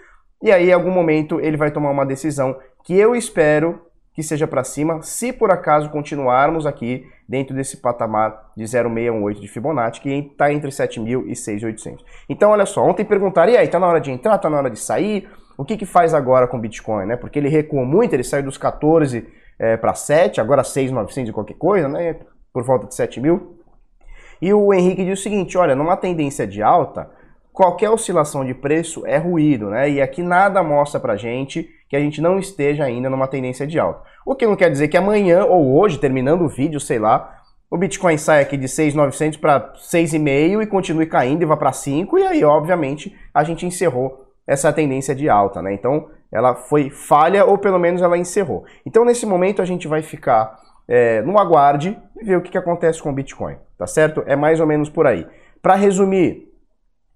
E 0.43 0.51
aí, 0.51 0.71
em 0.71 0.73
algum 0.73 0.91
momento, 0.91 1.41
ele 1.41 1.57
vai 1.57 1.71
tomar 1.71 1.91
uma 1.91 2.05
decisão 2.05 2.59
que 2.83 2.99
eu 2.99 3.15
espero 3.15 3.81
que 4.13 4.25
seja 4.25 4.47
para 4.47 4.65
cima, 4.65 5.01
se 5.03 5.33
por 5.33 5.53
acaso 5.53 5.89
continuarmos 5.89 6.67
aqui 6.67 7.07
dentro 7.29 7.55
desse 7.55 7.77
patamar 7.77 8.51
de 8.57 8.67
0,618 8.67 9.41
de 9.41 9.49
Fibonacci, 9.49 10.01
que 10.01 10.11
está 10.11 10.53
entre 10.53 10.71
7.000 10.71 11.29
e 11.29 11.33
6.800. 11.33 11.99
Então, 12.29 12.51
olha 12.51 12.67
só, 12.67 12.85
ontem 12.85 13.05
perguntaram, 13.05 13.53
e 13.53 13.57
aí, 13.57 13.67
está 13.67 13.79
na 13.79 13.87
hora 13.87 14.01
de 14.01 14.11
entrar, 14.11 14.35
está 14.35 14.51
na 14.51 14.59
hora 14.59 14.69
de 14.69 14.81
sair? 14.81 15.29
O 15.57 15.65
que, 15.65 15.77
que 15.77 15.87
faz 15.87 16.13
agora 16.13 16.49
com 16.49 16.57
o 16.57 16.61
Bitcoin, 16.61 17.07
né? 17.07 17.17
Porque 17.17 17.39
ele 17.39 17.49
recuou 17.49 17.87
muito, 17.87 18.13
ele 18.13 18.25
saiu 18.25 18.43
dos 18.43 18.59
14 18.59 19.25
é, 19.59 19.77
para 19.77 19.95
7, 19.95 20.41
agora 20.41 20.63
6.900 20.63 21.29
e 21.29 21.33
qualquer 21.33 21.55
coisa, 21.55 21.89
né? 21.89 22.17
Por 22.53 22.63
volta 22.63 22.87
de 22.87 22.95
7 22.95 23.21
mil. 23.21 23.59
E 24.41 24.53
o 24.53 24.75
Henrique 24.75 25.05
diz 25.05 25.21
o 25.21 25.23
seguinte, 25.23 25.57
olha, 25.57 25.77
numa 25.77 25.97
tendência 25.97 26.47
de 26.47 26.63
alta, 26.63 27.09
qualquer 27.53 27.91
oscilação 27.91 28.45
de 28.45 28.55
preço 28.55 29.07
é 29.07 29.17
ruído, 29.17 29.71
né? 29.71 29.89
E 29.89 30.03
aqui 30.03 30.23
nada 30.23 30.63
mostra 30.63 30.99
pra 30.99 31.17
gente 31.17 31.69
que 31.89 31.95
a 31.95 32.01
gente 32.01 32.21
não 32.21 32.39
esteja 32.39 32.85
ainda 32.85 33.09
numa 33.11 33.29
tendência 33.29 33.67
de 33.67 33.79
alta. 33.79 34.03
O 34.27 34.35
que 34.35 34.47
não 34.47 34.57
quer 34.57 34.71
dizer 34.71 34.89
que 34.89 34.97
amanhã 34.97 35.45
ou 35.45 35.79
hoje, 35.79 35.99
terminando 35.99 36.43
o 36.43 36.49
vídeo, 36.49 36.81
sei 36.81 36.99
lá, 36.99 37.43
o 37.71 37.77
Bitcoin 37.77 38.19
sai 38.19 38.43
aqui 38.43 38.57
de 38.57 38.67
6.900 38.67 39.39
para 39.39 39.73
6,5 39.75 40.63
e 40.63 40.67
continue 40.67 41.07
caindo 41.07 41.43
e 41.43 41.47
vá 41.47 41.57
para 41.57 41.73
5 41.73 42.19
e 42.19 42.27
aí, 42.27 42.45
obviamente, 42.45 43.17
a 43.33 43.45
gente 43.45 43.65
encerrou 43.65 44.22
essa 44.47 44.73
tendência 44.73 45.15
de 45.15 45.29
alta, 45.29 45.63
né? 45.63 45.73
Então, 45.73 46.09
ela 46.31 46.55
foi 46.55 46.91
falha 46.91 47.45
ou 47.45 47.59
pelo 47.59 47.79
menos 47.79 48.03
ela 48.03 48.19
encerrou. 48.19 48.65
Então, 48.85 49.05
nesse 49.05 49.27
momento, 49.27 49.61
a 49.61 49.65
gente 49.65 49.87
vai 49.87 50.03
ficar 50.03 50.59
é, 50.89 51.23
no 51.23 51.39
aguarde 51.39 51.99
e 52.21 52.25
ver 52.25 52.37
o 52.37 52.43
que, 52.43 52.51
que 52.51 52.59
acontece 52.59 53.03
com 53.03 53.11
o 53.11 53.15
Bitcoin, 53.15 53.57
tá 53.79 53.87
certo? 53.87 54.23
É 54.27 54.35
mais 54.35 54.61
ou 54.61 54.67
menos 54.67 54.89
por 54.89 55.07
aí. 55.07 55.27
Para 55.61 55.75
resumir, 55.75 56.53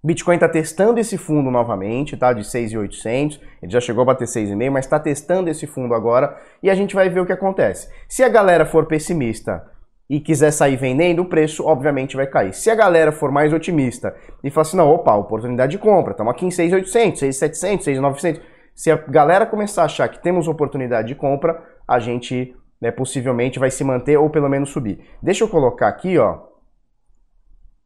Bitcoin 0.05 0.37
está 0.37 0.49
testando 0.49 1.01
esse 1.01 1.19
fundo 1.19 1.51
novamente, 1.51 2.17
tá? 2.17 2.33
De 2.33 2.43
6.800, 2.43 3.41
ele 3.61 3.73
já 3.73 3.81
chegou 3.81 4.03
a 4.03 4.07
bater 4.07 4.27
6,5, 4.29 4.71
mas 4.71 4.85
está 4.85 5.01
testando 5.01 5.51
esse 5.51 5.67
fundo 5.67 5.95
agora 5.95 6.37
e 6.63 6.71
a 6.71 6.75
gente 6.75 6.95
vai 6.95 7.09
ver 7.09 7.21
o 7.21 7.27
que 7.27 7.33
acontece. 7.33 7.91
Se 8.09 8.23
a 8.23 8.29
galera 8.29 8.65
for 8.65 8.87
pessimista 8.87 9.65
e 10.09 10.21
quiser 10.21 10.51
sair 10.53 10.77
vendendo, 10.77 11.23
o 11.23 11.29
preço 11.29 11.65
obviamente 11.65 12.17
vai 12.17 12.27
cair. 12.27 12.53
Se 12.53 12.71
a 12.71 12.75
galera 12.75 13.11
for 13.11 13.31
mais 13.33 13.53
otimista 13.53 14.15
e 14.43 14.51
falar 14.51 14.63
assim, 14.63 14.77
não, 14.77 14.89
opa, 14.89 15.15
oportunidade 15.15 15.73
de 15.73 15.79
compra, 15.79 16.13
estamos 16.13 16.31
aqui 16.31 16.47
em 16.47 16.51
6.800, 16.51 17.19
6.700, 17.19 17.81
6.900. 17.85 18.41
Se 18.75 18.91
a 18.91 18.97
galera 18.97 19.47
começar 19.47 19.83
a 19.83 19.87
achar 19.87 20.09
que 20.09 20.23
temos 20.23 20.47
oportunidade 20.49 21.09
de 21.09 21.15
compra, 21.15 21.61
a 21.89 21.99
gente 21.99 22.55
né, 22.81 22.91
possivelmente 22.91 23.59
vai 23.59 23.71
se 23.71 23.83
manter 23.83 24.17
ou 24.17 24.31
pelo 24.31 24.49
menos 24.49 24.71
subir. 24.71 25.01
Deixa 25.23 25.43
eu 25.43 25.49
colocar 25.49 25.89
aqui, 25.89 26.19
ó, 26.19 26.41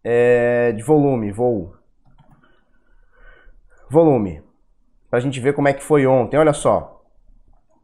é, 0.05 0.73
de 0.73 0.83
volume, 0.83 1.31
vou 1.31 1.75
volume. 3.91 4.43
Para 5.11 5.19
a 5.19 5.23
gente 5.23 5.41
ver 5.41 5.53
como 5.53 5.67
é 5.69 5.73
que 5.73 5.83
foi 5.83 6.07
ontem. 6.07 6.39
Olha 6.39 6.53
só. 6.53 7.03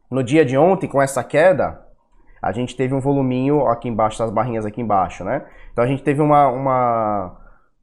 No 0.09 0.23
dia 0.23 0.45
de 0.45 0.57
ontem, 0.57 0.87
com 0.87 1.01
essa 1.01 1.21
queda, 1.21 1.85
a 2.41 2.51
gente 2.51 2.75
teve 2.75 2.93
um 2.93 2.99
voluminho 2.99 3.67
aqui 3.67 3.87
embaixo, 3.87 4.21
as 4.23 4.31
barrinhas 4.31 4.65
aqui 4.65 4.81
embaixo, 4.81 5.23
né? 5.23 5.45
Então 5.71 5.83
a 5.83 5.87
gente 5.87 6.03
teve 6.03 6.21
uma, 6.21 6.47
uma 6.47 7.37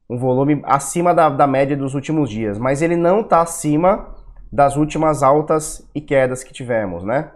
um 0.09 0.17
volume 0.17 0.61
acima 0.65 1.13
da, 1.13 1.29
da 1.29 1.47
média 1.47 1.75
dos 1.75 1.95
últimos 1.95 2.29
dias, 2.29 2.57
mas 2.57 2.81
ele 2.81 2.95
não 2.95 3.21
está 3.21 3.41
acima 3.41 4.13
das 4.51 4.77
últimas 4.77 5.23
altas 5.23 5.89
e 5.93 5.99
quedas 5.99 6.43
que 6.43 6.53
tivemos, 6.53 7.03
né? 7.03 7.31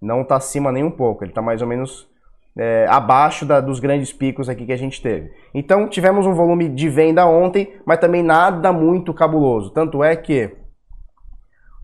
Não 0.00 0.22
está 0.22 0.36
acima 0.36 0.72
nem 0.72 0.82
um 0.82 0.90
pouco, 0.90 1.24
ele 1.24 1.30
está 1.30 1.42
mais 1.42 1.62
ou 1.62 1.68
menos 1.68 2.08
é, 2.56 2.86
abaixo 2.88 3.46
da, 3.46 3.60
dos 3.60 3.80
grandes 3.80 4.12
picos 4.12 4.48
aqui 4.48 4.66
que 4.66 4.72
a 4.72 4.76
gente 4.76 5.00
teve. 5.00 5.30
Então 5.54 5.88
tivemos 5.88 6.26
um 6.26 6.34
volume 6.34 6.68
de 6.68 6.88
venda 6.88 7.26
ontem, 7.26 7.80
mas 7.86 7.98
também 7.98 8.22
nada 8.22 8.72
muito 8.72 9.14
cabuloso. 9.14 9.70
Tanto 9.70 10.02
é 10.02 10.16
que 10.16 10.56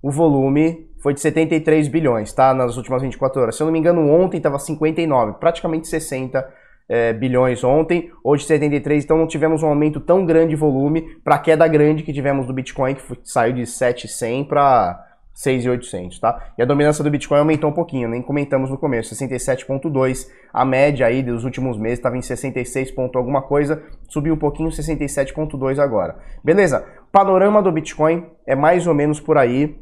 o 0.03 0.11
volume 0.11 0.86
foi 0.99 1.15
de 1.15 1.21
73 1.21 1.89
bilhões, 1.89 2.33
tá? 2.33 2.53
Nas 2.53 2.77
últimas 2.77 3.03
24 3.03 3.41
horas. 3.41 3.57
Se 3.57 3.63
eu 3.63 3.67
não 3.67 3.73
me 3.73 3.79
engano, 3.79 4.11
ontem 4.11 4.39
estava 4.39 4.59
59, 4.59 5.35
praticamente 5.39 5.89
60 5.89 6.47
é, 6.89 7.13
bilhões 7.13 7.65
ontem, 7.65 8.11
hoje 8.23 8.45
73, 8.45 9.05
então 9.05 9.19
não 9.19 9.27
tivemos 9.27 9.63
um 9.63 9.67
aumento 9.67 10.01
tão 10.01 10.25
grande 10.25 10.51
de 10.51 10.57
volume 10.57 11.03
para 11.25 11.35
a 11.35 11.39
queda 11.39 11.67
grande 11.67 12.03
que 12.03 12.13
tivemos 12.13 12.47
do 12.47 12.53
Bitcoin, 12.53 12.95
que 12.95 13.03
foi, 13.03 13.19
saiu 13.25 13.53
de 13.55 13.67
7,100 13.67 14.45
para 14.45 15.05
6,800, 15.35 16.19
tá? 16.19 16.53
E 16.57 16.63
a 16.63 16.65
dominância 16.65 17.05
do 17.05 17.11
Bitcoin 17.11 17.41
aumentou 17.41 17.69
um 17.69 17.73
pouquinho, 17.73 18.09
nem 18.09 18.23
comentamos 18.23 18.71
no 18.71 18.79
começo, 18.79 19.15
67,2. 19.15 20.29
A 20.53 20.65
média 20.65 21.07
aí 21.07 21.23
dos 21.23 21.45
últimos 21.45 21.77
meses 21.77 21.99
estava 21.99 22.17
em 22.17 22.23
66 22.23 22.91
ponto 22.93 23.19
alguma 23.19 23.43
coisa, 23.43 23.83
subiu 24.09 24.33
um 24.33 24.39
pouquinho, 24.39 24.71
67,2 24.71 25.79
agora. 25.79 26.17
Beleza? 26.43 26.87
Panorama 27.13 27.61
do 27.61 27.71
Bitcoin 27.71 28.25
é 28.47 28.55
mais 28.55 28.87
ou 28.87 28.95
menos 28.95 29.21
por 29.21 29.37
aí 29.37 29.77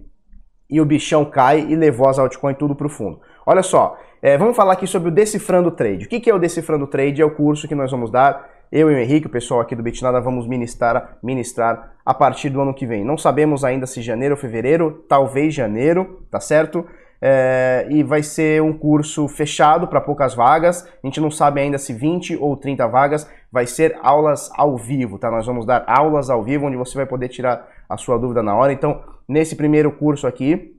e 0.68 0.80
o 0.80 0.84
bichão 0.84 1.24
cai 1.24 1.60
e 1.60 1.76
levou 1.76 2.08
as 2.08 2.18
altcoins 2.18 2.56
tudo 2.58 2.74
para 2.74 2.86
o 2.86 2.90
fundo. 2.90 3.20
Olha 3.46 3.62
só, 3.62 3.98
é, 4.22 4.38
vamos 4.38 4.56
falar 4.56 4.72
aqui 4.72 4.86
sobre 4.86 5.08
o 5.08 5.12
Decifrando 5.12 5.70
Trade. 5.70 6.06
O 6.06 6.08
que, 6.08 6.18
que 6.18 6.30
é 6.30 6.34
o 6.34 6.38
Decifrando 6.38 6.86
Trade? 6.86 7.20
É 7.20 7.24
o 7.24 7.30
curso 7.30 7.68
que 7.68 7.74
nós 7.74 7.90
vamos 7.90 8.10
dar. 8.10 8.48
Eu 8.72 8.90
e 8.90 8.94
o 8.94 8.98
Henrique, 8.98 9.26
o 9.26 9.30
pessoal 9.30 9.60
aqui 9.60 9.76
do 9.76 9.82
Bitnada, 9.82 10.20
vamos 10.20 10.46
ministrar, 10.46 11.18
ministrar 11.22 11.92
a 12.04 12.14
partir 12.14 12.48
do 12.48 12.60
ano 12.60 12.74
que 12.74 12.86
vem. 12.86 13.04
Não 13.04 13.16
sabemos 13.16 13.62
ainda 13.64 13.86
se 13.86 14.00
janeiro 14.02 14.34
ou 14.34 14.40
fevereiro, 14.40 15.04
talvez 15.08 15.54
janeiro, 15.54 16.22
tá 16.30 16.40
certo? 16.40 16.84
É, 17.20 17.86
e 17.90 18.02
vai 18.02 18.22
ser 18.22 18.60
um 18.60 18.72
curso 18.72 19.28
fechado 19.28 19.86
para 19.86 20.00
poucas 20.00 20.34
vagas. 20.34 20.86
A 21.02 21.06
gente 21.06 21.20
não 21.20 21.30
sabe 21.30 21.60
ainda 21.60 21.78
se 21.78 21.92
20 21.92 22.36
ou 22.36 22.56
30 22.56 22.86
vagas. 22.88 23.30
Vai 23.52 23.66
ser 23.66 23.96
aulas 24.02 24.50
ao 24.56 24.76
vivo, 24.76 25.18
tá? 25.18 25.30
Nós 25.30 25.46
vamos 25.46 25.64
dar 25.64 25.84
aulas 25.86 26.28
ao 26.28 26.42
vivo 26.42 26.66
onde 26.66 26.76
você 26.76 26.96
vai 26.96 27.06
poder 27.06 27.28
tirar 27.28 27.68
a 27.88 27.96
sua 27.96 28.18
dúvida 28.18 28.42
na 28.42 28.54
hora. 28.56 28.72
Então, 28.72 29.00
nesse 29.28 29.56
primeiro 29.56 29.92
curso 29.92 30.26
aqui, 30.26 30.74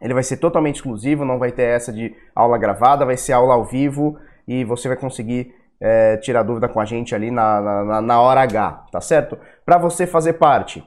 ele 0.00 0.14
vai 0.14 0.22
ser 0.22 0.36
totalmente 0.36 0.76
exclusivo, 0.76 1.24
não 1.24 1.38
vai 1.38 1.52
ter 1.52 1.62
essa 1.62 1.92
de 1.92 2.14
aula 2.34 2.58
gravada, 2.58 3.06
vai 3.06 3.16
ser 3.16 3.32
aula 3.32 3.54
ao 3.54 3.64
vivo 3.64 4.18
e 4.46 4.64
você 4.64 4.88
vai 4.88 4.96
conseguir 4.96 5.54
é, 5.80 6.16
tirar 6.18 6.42
dúvida 6.42 6.68
com 6.68 6.80
a 6.80 6.84
gente 6.84 7.14
ali 7.14 7.30
na, 7.30 7.60
na, 7.60 8.00
na 8.00 8.20
hora 8.20 8.42
H, 8.42 8.86
tá 8.92 9.00
certo? 9.00 9.38
Para 9.64 9.78
você 9.78 10.06
fazer 10.06 10.34
parte, 10.34 10.86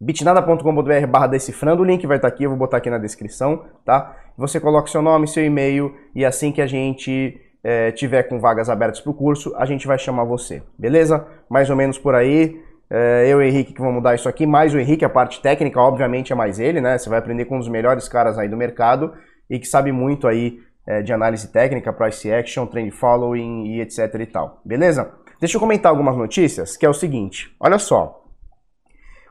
bitnada.com.br 0.00 1.06
barra 1.08 1.26
decifrando, 1.26 1.82
o 1.82 1.84
link 1.84 2.06
vai 2.06 2.16
estar 2.16 2.28
tá 2.28 2.34
aqui, 2.34 2.44
eu 2.44 2.50
vou 2.50 2.58
botar 2.58 2.76
aqui 2.76 2.90
na 2.90 2.98
descrição, 2.98 3.64
tá? 3.84 4.16
Você 4.36 4.60
coloca 4.60 4.88
seu 4.88 5.02
nome, 5.02 5.26
seu 5.26 5.44
e-mail 5.44 5.94
e 6.14 6.24
assim 6.24 6.52
que 6.52 6.62
a 6.62 6.66
gente 6.66 7.40
é, 7.62 7.90
tiver 7.90 8.24
com 8.24 8.38
vagas 8.38 8.70
abertas 8.70 9.00
para 9.00 9.10
o 9.10 9.14
curso, 9.14 9.54
a 9.56 9.64
gente 9.64 9.86
vai 9.86 9.98
chamar 9.98 10.24
você, 10.24 10.62
beleza? 10.78 11.26
Mais 11.48 11.68
ou 11.70 11.76
menos 11.76 11.98
por 11.98 12.14
aí. 12.14 12.62
É, 12.90 13.24
eu 13.26 13.42
e 13.42 13.44
o 13.44 13.48
Henrique 13.48 13.72
que 13.72 13.80
vamos 13.80 13.96
mudar 13.96 14.14
isso 14.14 14.28
aqui, 14.28 14.46
mais 14.46 14.72
o 14.72 14.78
Henrique, 14.78 15.04
a 15.04 15.10
parte 15.10 15.42
técnica, 15.42 15.80
obviamente 15.80 16.32
é 16.32 16.36
mais 16.36 16.58
ele, 16.58 16.80
né? 16.80 16.96
Você 16.96 17.08
vai 17.08 17.18
aprender 17.18 17.44
com 17.44 17.56
um 17.56 17.58
dos 17.58 17.68
melhores 17.68 18.08
caras 18.08 18.38
aí 18.38 18.48
do 18.48 18.56
mercado 18.56 19.12
e 19.48 19.58
que 19.58 19.66
sabe 19.66 19.92
muito 19.92 20.26
aí 20.26 20.58
é, 20.86 21.02
de 21.02 21.12
análise 21.12 21.52
técnica, 21.52 21.92
price 21.92 22.32
action, 22.32 22.66
trend 22.66 22.90
following 22.90 23.66
e 23.66 23.80
etc 23.82 24.14
e 24.20 24.26
tal. 24.26 24.62
Beleza? 24.64 25.12
Deixa 25.38 25.56
eu 25.56 25.60
comentar 25.60 25.90
algumas 25.90 26.16
notícias, 26.16 26.76
que 26.76 26.86
é 26.86 26.88
o 26.88 26.94
seguinte. 26.94 27.54
Olha 27.60 27.78
só. 27.78 28.24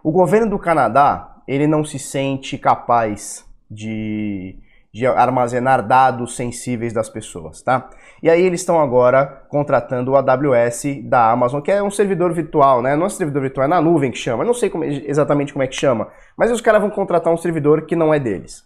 O 0.03 0.11
governo 0.11 0.49
do 0.49 0.59
Canadá, 0.59 1.41
ele 1.47 1.67
não 1.67 1.83
se 1.83 1.97
sente 1.97 2.57
capaz 2.57 3.43
de 3.69 4.57
de 4.97 5.05
armazenar 5.05 5.85
dados 5.85 6.35
sensíveis 6.35 6.91
das 6.91 7.07
pessoas, 7.07 7.61
tá? 7.61 7.87
E 8.21 8.27
aí 8.31 8.41
eles 8.41 8.61
estão 8.61 8.79
agora 8.79 9.43
contratando 9.47 10.11
o 10.11 10.15
AWS 10.15 11.03
da 11.03 11.29
Amazon, 11.29 11.61
que 11.61 11.71
é 11.71 11.83
um 11.83 11.91
servidor 11.91 12.33
virtual, 12.33 12.81
né? 12.81 12.95
Não 12.95 13.03
é 13.03 13.05
um 13.05 13.09
servidor 13.09 13.43
virtual, 13.43 13.65
é 13.65 13.67
na 13.67 13.79
nuvem 13.79 14.09
que 14.09 14.17
chama. 14.17 14.41
Eu 14.41 14.47
não 14.47 14.55
sei 14.55 14.71
como, 14.71 14.83
exatamente 14.83 15.53
como 15.53 15.61
é 15.61 15.67
que 15.67 15.75
chama, 15.75 16.07
mas 16.35 16.51
os 16.51 16.61
caras 16.61 16.81
vão 16.81 16.89
contratar 16.89 17.31
um 17.31 17.37
servidor 17.37 17.85
que 17.85 17.95
não 17.95 18.11
é 18.11 18.19
deles. 18.19 18.65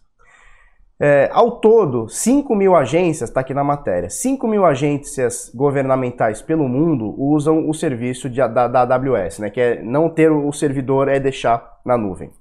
É, 1.02 1.30
ao 1.34 1.60
todo, 1.60 2.08
5 2.08 2.56
mil 2.56 2.76
agências, 2.76 3.30
está 3.30 3.42
aqui 3.42 3.54
na 3.54 3.64
matéria, 3.64 4.10
5 4.10 4.48
mil 4.48 4.64
agências 4.64 5.52
governamentais 5.54 6.42
pelo 6.42 6.70
mundo 6.70 7.14
usam 7.18 7.68
o 7.68 7.74
serviço 7.74 8.30
de, 8.30 8.38
da, 8.38 8.70
da 8.70 8.82
AWS, 8.84 9.40
né? 9.40 9.50
Que 9.50 9.60
é 9.60 9.84
não 9.84 10.08
ter 10.08 10.32
o 10.32 10.52
servidor 10.54 11.10
é 11.10 11.20
deixar 11.20 11.80
na 11.86 11.98
nuvem. 11.98 12.32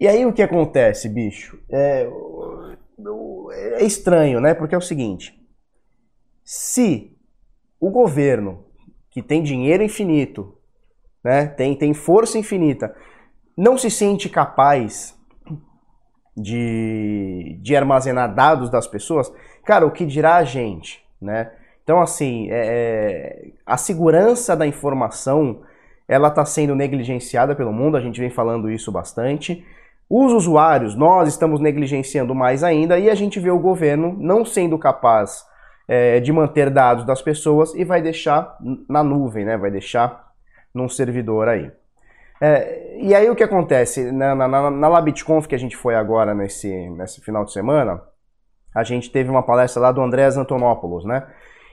E 0.00 0.08
aí 0.08 0.26
o 0.26 0.32
que 0.32 0.42
acontece, 0.42 1.08
bicho? 1.08 1.58
É, 1.70 2.08
é 3.76 3.84
estranho, 3.84 4.40
né? 4.40 4.54
Porque 4.54 4.74
é 4.74 4.78
o 4.78 4.82
seguinte: 4.82 5.38
se 6.44 7.16
o 7.80 7.90
governo, 7.90 8.64
que 9.10 9.22
tem 9.22 9.42
dinheiro 9.42 9.82
infinito, 9.82 10.58
né, 11.22 11.46
tem, 11.46 11.74
tem 11.74 11.94
força 11.94 12.38
infinita, 12.38 12.94
não 13.56 13.78
se 13.78 13.90
sente 13.90 14.28
capaz 14.28 15.16
de, 16.36 17.58
de 17.62 17.76
armazenar 17.76 18.34
dados 18.34 18.70
das 18.70 18.86
pessoas, 18.86 19.32
cara, 19.64 19.86
o 19.86 19.90
que 19.90 20.04
dirá 20.04 20.36
a 20.36 20.44
gente, 20.44 21.04
né? 21.20 21.52
Então, 21.82 22.00
assim, 22.00 22.50
é, 22.50 22.56
é 22.56 23.52
a 23.64 23.76
segurança 23.76 24.56
da 24.56 24.66
informação, 24.66 25.62
ela 26.08 26.28
está 26.28 26.44
sendo 26.44 26.74
negligenciada 26.74 27.54
pelo 27.54 27.72
mundo, 27.72 27.96
a 27.96 28.00
gente 28.00 28.20
vem 28.20 28.30
falando 28.30 28.70
isso 28.70 28.90
bastante. 28.90 29.64
Os 30.08 30.32
usuários, 30.32 30.94
nós 30.94 31.28
estamos 31.28 31.60
negligenciando 31.60 32.34
mais 32.34 32.62
ainda 32.62 32.98
e 32.98 33.08
a 33.08 33.14
gente 33.14 33.40
vê 33.40 33.50
o 33.50 33.58
governo 33.58 34.14
não 34.18 34.44
sendo 34.44 34.78
capaz 34.78 35.44
é, 35.88 36.20
de 36.20 36.32
manter 36.32 36.70
dados 36.70 37.04
das 37.04 37.22
pessoas 37.22 37.74
e 37.74 37.84
vai 37.84 38.02
deixar 38.02 38.56
na 38.88 39.02
nuvem, 39.02 39.44
né? 39.44 39.56
vai 39.56 39.70
deixar 39.70 40.32
num 40.74 40.88
servidor 40.88 41.48
aí. 41.48 41.70
É, 42.40 42.98
e 43.00 43.14
aí 43.14 43.30
o 43.30 43.34
que 43.34 43.42
acontece? 43.42 44.10
Na, 44.12 44.34
na, 44.34 44.70
na 44.70 44.88
LabitConf 44.88 45.46
que 45.46 45.54
a 45.54 45.58
gente 45.58 45.76
foi 45.76 45.94
agora 45.94 46.34
nesse, 46.34 46.68
nesse 46.90 47.20
final 47.20 47.44
de 47.44 47.52
semana, 47.52 48.02
a 48.74 48.82
gente 48.82 49.10
teve 49.10 49.30
uma 49.30 49.42
palestra 49.42 49.80
lá 49.80 49.92
do 49.92 50.02
Andrés 50.02 50.36
Antonopoulos, 50.36 51.04
né? 51.04 51.26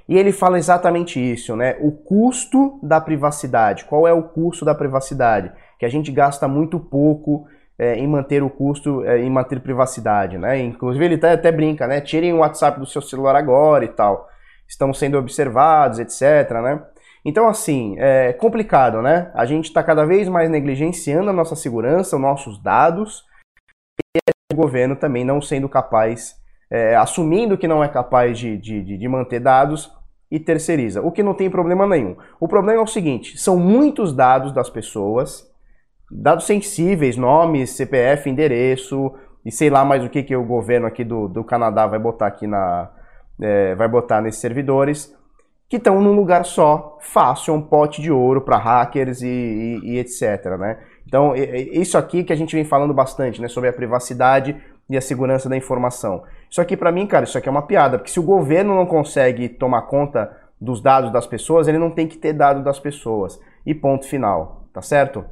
E 0.07 0.17
ele 0.17 0.31
fala 0.31 0.57
exatamente 0.57 1.19
isso, 1.19 1.55
né? 1.55 1.77
O 1.79 1.91
custo 1.91 2.79
da 2.83 2.99
privacidade. 3.01 3.85
Qual 3.85 4.07
é 4.07 4.13
o 4.13 4.23
custo 4.23 4.63
da 4.63 4.75
privacidade? 4.75 5.51
Que 5.79 5.85
a 5.85 5.89
gente 5.89 6.11
gasta 6.11 6.47
muito 6.47 6.79
pouco 6.79 7.47
é, 7.81 7.95
em 7.95 8.07
manter 8.07 8.43
o 8.43 8.49
custo, 8.49 9.03
é, 9.05 9.17
em 9.17 9.29
manter 9.31 9.59
privacidade, 9.59 10.37
né? 10.37 10.59
Inclusive 10.59 11.03
ele 11.03 11.15
até, 11.15 11.31
até 11.31 11.51
brinca, 11.51 11.87
né? 11.87 11.99
Tirem 11.99 12.31
o 12.31 12.37
WhatsApp 12.37 12.79
do 12.79 12.85
seu 12.85 13.01
celular 13.01 13.35
agora 13.35 13.83
e 13.83 13.87
tal. 13.87 14.27
Estamos 14.67 14.99
sendo 14.99 15.17
observados, 15.17 15.97
etc, 15.97 16.51
né? 16.61 16.79
Então, 17.25 17.47
assim, 17.47 17.95
é 17.97 18.33
complicado, 18.33 19.01
né? 19.01 19.31
A 19.33 19.45
gente 19.45 19.65
está 19.65 19.81
cada 19.81 20.05
vez 20.05 20.29
mais 20.29 20.47
negligenciando 20.47 21.31
a 21.31 21.33
nossa 21.33 21.55
segurança, 21.55 22.17
os 22.17 22.21
nossos 22.21 22.61
dados, 22.61 23.25
e 24.15 24.19
o 24.53 24.55
governo 24.55 24.95
também 24.95 25.25
não 25.25 25.41
sendo 25.41 25.67
capaz, 25.67 26.35
é, 26.69 26.95
assumindo 26.95 27.57
que 27.57 27.67
não 27.67 27.83
é 27.83 27.87
capaz 27.87 28.37
de, 28.37 28.57
de, 28.57 28.83
de 28.95 29.07
manter 29.07 29.39
dados 29.39 29.91
e 30.29 30.39
terceiriza, 30.39 31.01
o 31.01 31.11
que 31.11 31.23
não 31.23 31.33
tem 31.33 31.49
problema 31.49 31.87
nenhum. 31.87 32.15
O 32.39 32.47
problema 32.47 32.79
é 32.79 32.83
o 32.83 32.87
seguinte: 32.87 33.39
são 33.39 33.57
muitos 33.57 34.13
dados 34.13 34.51
das 34.51 34.69
pessoas 34.69 35.50
dados 36.11 36.45
sensíveis, 36.45 37.15
nomes, 37.15 37.71
CPF, 37.71 38.29
endereço 38.29 39.13
e 39.45 39.51
sei 39.51 39.69
lá 39.69 39.85
mais 39.85 40.03
o 40.03 40.09
que, 40.09 40.21
que 40.23 40.35
o 40.35 40.43
governo 40.43 40.85
aqui 40.85 41.03
do, 41.03 41.27
do 41.27 41.43
Canadá 41.43 41.87
vai 41.87 41.99
botar 41.99 42.27
aqui 42.27 42.45
na. 42.45 42.91
É, 43.39 43.73
vai 43.75 43.87
botar 43.87 44.21
nesses 44.21 44.39
servidores 44.39 45.15
que 45.67 45.77
estão 45.77 46.01
num 46.01 46.11
lugar 46.11 46.43
só, 46.43 46.97
fácil, 46.99 47.53
um 47.53 47.61
pote 47.61 48.01
de 48.01 48.11
ouro 48.11 48.41
para 48.41 48.57
hackers 48.57 49.21
e, 49.21 49.25
e, 49.25 49.93
e, 49.93 49.99
etc. 49.99 50.57
Né? 50.59 50.77
Então, 51.07 51.33
isso 51.35 51.97
aqui 51.97 52.25
que 52.25 52.33
a 52.33 52.35
gente 52.35 52.53
vem 52.53 52.65
falando 52.65 52.93
bastante, 52.93 53.41
né, 53.41 53.47
sobre 53.47 53.69
a 53.69 53.73
privacidade 53.73 54.61
e 54.89 54.97
a 54.97 55.01
segurança 55.01 55.47
da 55.47 55.55
informação. 55.55 56.23
Isso 56.49 56.59
aqui, 56.59 56.75
para 56.75 56.91
mim, 56.91 57.07
cara, 57.07 57.23
isso 57.23 57.37
aqui 57.37 57.47
é 57.47 57.51
uma 57.51 57.65
piada, 57.65 57.97
porque 57.97 58.11
se 58.11 58.19
o 58.19 58.23
governo 58.23 58.75
não 58.75 58.85
consegue 58.85 59.47
tomar 59.47 59.83
conta 59.83 60.35
dos 60.59 60.81
dados 60.81 61.09
das 61.09 61.25
pessoas, 61.25 61.69
ele 61.69 61.77
não 61.77 61.89
tem 61.89 62.05
que 62.05 62.17
ter 62.17 62.33
dado 62.33 62.61
das 62.61 62.77
pessoas. 62.77 63.39
E 63.65 63.73
ponto 63.73 64.05
final, 64.05 64.67
tá 64.73 64.81
certo? 64.81 65.23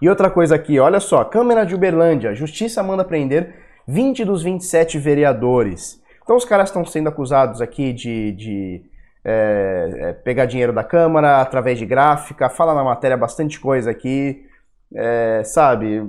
E 0.00 0.08
outra 0.08 0.30
coisa 0.30 0.54
aqui, 0.54 0.78
olha 0.78 1.00
só, 1.00 1.24
Câmara 1.24 1.64
de 1.64 1.74
Uberlândia, 1.74 2.34
Justiça 2.34 2.82
manda 2.82 3.04
prender 3.04 3.54
20 3.86 4.24
dos 4.24 4.42
27 4.42 4.98
vereadores. 4.98 6.02
Então 6.22 6.36
os 6.36 6.44
caras 6.44 6.68
estão 6.68 6.84
sendo 6.84 7.08
acusados 7.08 7.62
aqui 7.62 7.92
de, 7.92 8.32
de 8.32 8.82
é, 9.24 9.90
é, 9.94 10.12
pegar 10.12 10.44
dinheiro 10.46 10.72
da 10.72 10.84
Câmara 10.84 11.40
através 11.40 11.78
de 11.78 11.86
gráfica, 11.86 12.48
fala 12.48 12.74
na 12.74 12.84
matéria 12.84 13.16
bastante 13.16 13.58
coisa 13.58 13.90
aqui, 13.90 14.46
é, 14.94 15.42
sabe? 15.44 16.02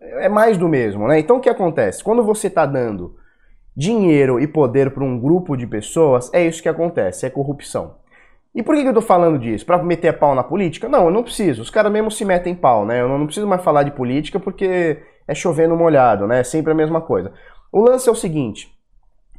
É 0.00 0.28
mais 0.28 0.56
do 0.56 0.68
mesmo, 0.68 1.08
né? 1.08 1.18
Então 1.18 1.36
o 1.36 1.40
que 1.40 1.50
acontece? 1.50 2.02
Quando 2.02 2.22
você 2.22 2.46
está 2.46 2.64
dando 2.64 3.16
dinheiro 3.76 4.38
e 4.38 4.46
poder 4.46 4.92
para 4.92 5.04
um 5.04 5.18
grupo 5.18 5.56
de 5.56 5.66
pessoas, 5.66 6.30
é 6.32 6.46
isso 6.46 6.62
que 6.62 6.68
acontece, 6.68 7.26
é 7.26 7.30
corrupção. 7.30 8.01
E 8.54 8.62
por 8.62 8.74
que, 8.74 8.82
eu 8.82 8.92
tô 8.92 9.00
falando 9.00 9.38
disso? 9.38 9.64
Para 9.64 9.82
meter 9.82 10.18
pau 10.18 10.34
na 10.34 10.42
política? 10.42 10.88
Não, 10.88 11.06
eu 11.06 11.10
não 11.10 11.22
preciso. 11.22 11.62
Os 11.62 11.70
caras 11.70 11.90
mesmo 11.90 12.10
se 12.10 12.24
metem 12.24 12.54
pau, 12.54 12.84
né? 12.84 13.00
Eu 13.00 13.08
não 13.08 13.24
preciso 13.24 13.46
mais 13.46 13.62
falar 13.62 13.82
de 13.82 13.92
política 13.92 14.38
porque 14.38 14.98
é 15.26 15.34
chovendo 15.34 15.74
molhado, 15.74 16.26
né? 16.26 16.40
É 16.40 16.44
sempre 16.44 16.72
a 16.72 16.74
mesma 16.74 17.00
coisa. 17.00 17.32
O 17.72 17.80
lance 17.80 18.08
é 18.08 18.12
o 18.12 18.16
seguinte. 18.16 18.70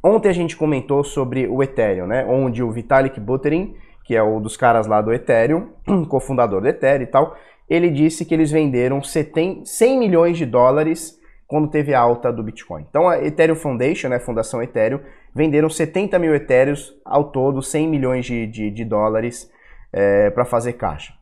Ontem 0.02 0.28
a 0.28 0.32
gente 0.32 0.56
comentou 0.56 1.04
sobre 1.04 1.46
o 1.46 1.62
Ethereum, 1.62 2.06
né? 2.06 2.26
Onde 2.28 2.62
o 2.62 2.70
Vitalik 2.72 3.20
Buterin, 3.20 3.76
que 4.04 4.16
é 4.16 4.22
o 4.22 4.40
dos 4.40 4.56
caras 4.56 4.86
lá 4.86 5.00
do 5.00 5.12
Ethereum, 5.12 5.68
cofundador 6.08 6.60
do 6.60 6.68
Ethereum 6.68 7.04
e 7.04 7.06
tal, 7.06 7.36
ele 7.70 7.90
disse 7.90 8.24
que 8.24 8.34
eles 8.34 8.50
venderam 8.50 9.00
100 9.02 9.64
milhões 9.98 10.36
de 10.36 10.44
dólares 10.44 11.18
quando 11.54 11.68
teve 11.68 11.94
a 11.94 12.00
alta 12.00 12.32
do 12.32 12.42
Bitcoin. 12.42 12.84
Então 12.90 13.08
a 13.08 13.24
Ethereum 13.24 13.54
Foundation, 13.54 14.08
né, 14.08 14.18
Fundação 14.18 14.60
Ethereum, 14.60 14.98
venderam 15.32 15.70
70 15.70 16.18
mil 16.18 16.34
Ethereums 16.34 16.92
ao 17.04 17.30
todo, 17.30 17.62
100 17.62 17.86
milhões 17.86 18.26
de, 18.26 18.44
de, 18.48 18.72
de 18.72 18.84
dólares 18.84 19.48
é, 19.92 20.30
para 20.30 20.44
fazer 20.44 20.72
caixa. 20.72 21.12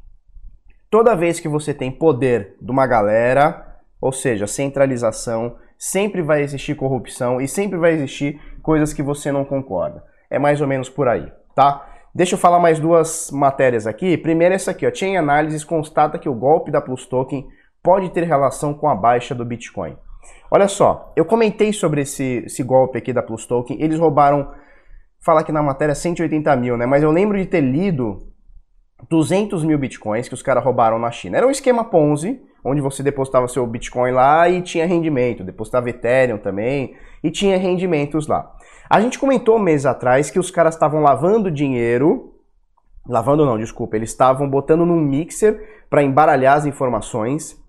Toda 0.90 1.14
vez 1.14 1.38
que 1.38 1.48
você 1.48 1.74
tem 1.74 1.92
poder 1.92 2.56
de 2.62 2.70
uma 2.70 2.86
galera, 2.86 3.76
ou 4.00 4.10
seja, 4.10 4.46
centralização, 4.46 5.56
sempre 5.76 6.22
vai 6.22 6.40
existir 6.40 6.76
corrupção 6.76 7.38
e 7.38 7.46
sempre 7.46 7.76
vai 7.76 7.92
existir 7.92 8.40
coisas 8.62 8.94
que 8.94 9.02
você 9.02 9.30
não 9.30 9.44
concorda. 9.44 10.02
É 10.30 10.38
mais 10.38 10.62
ou 10.62 10.66
menos 10.66 10.88
por 10.88 11.08
aí, 11.08 11.30
tá? 11.54 11.86
Deixa 12.14 12.36
eu 12.36 12.38
falar 12.38 12.58
mais 12.58 12.80
duas 12.80 13.30
matérias 13.30 13.86
aqui. 13.86 14.16
Primeiro 14.16 14.54
essa 14.54 14.70
aqui, 14.70 14.86
ó. 14.86 14.94
Chain 14.94 15.18
Analysis 15.18 15.62
constata 15.62 16.18
que 16.18 16.28
o 16.30 16.34
golpe 16.34 16.70
da 16.70 16.80
Plus 16.80 17.04
Token 17.04 17.46
pode 17.82 18.08
ter 18.08 18.24
relação 18.24 18.72
com 18.72 18.88
a 18.88 18.94
baixa 18.94 19.34
do 19.34 19.44
Bitcoin. 19.44 19.94
Olha 20.50 20.68
só, 20.68 21.12
eu 21.16 21.24
comentei 21.24 21.72
sobre 21.72 22.02
esse, 22.02 22.42
esse 22.46 22.62
golpe 22.62 22.98
aqui 22.98 23.12
da 23.12 23.22
Plus 23.22 23.46
Token. 23.46 23.80
Eles 23.80 23.98
roubaram, 23.98 24.50
fala 25.20 25.40
aqui 25.40 25.52
na 25.52 25.62
matéria 25.62 25.94
180 25.94 26.54
mil, 26.56 26.76
né? 26.76 26.86
Mas 26.86 27.02
eu 27.02 27.10
lembro 27.10 27.38
de 27.38 27.46
ter 27.46 27.60
lido 27.60 28.32
200 29.08 29.64
mil 29.64 29.78
bitcoins 29.78 30.28
que 30.28 30.34
os 30.34 30.42
caras 30.42 30.62
roubaram 30.62 30.98
na 30.98 31.10
China. 31.10 31.38
Era 31.38 31.46
um 31.46 31.50
esquema 31.50 31.84
Ponzi, 31.84 32.40
onde 32.64 32.80
você 32.80 33.02
depositava 33.02 33.48
seu 33.48 33.66
Bitcoin 33.66 34.12
lá 34.12 34.48
e 34.48 34.62
tinha 34.62 34.86
rendimento. 34.86 35.42
Depositava 35.42 35.90
Ethereum 35.90 36.38
também 36.38 36.94
e 37.22 37.30
tinha 37.30 37.56
rendimentos 37.56 38.26
lá. 38.26 38.54
A 38.88 39.00
gente 39.00 39.18
comentou 39.18 39.58
meses 39.58 39.86
atrás 39.86 40.30
que 40.30 40.38
os 40.38 40.50
caras 40.50 40.74
estavam 40.74 41.00
lavando 41.00 41.50
dinheiro, 41.50 42.34
lavando 43.08 43.44
não, 43.44 43.58
desculpa, 43.58 43.96
eles 43.96 44.10
estavam 44.10 44.48
botando 44.48 44.84
num 44.84 45.00
mixer 45.00 45.84
para 45.88 46.02
embaralhar 46.02 46.56
as 46.56 46.66
informações 46.66 47.60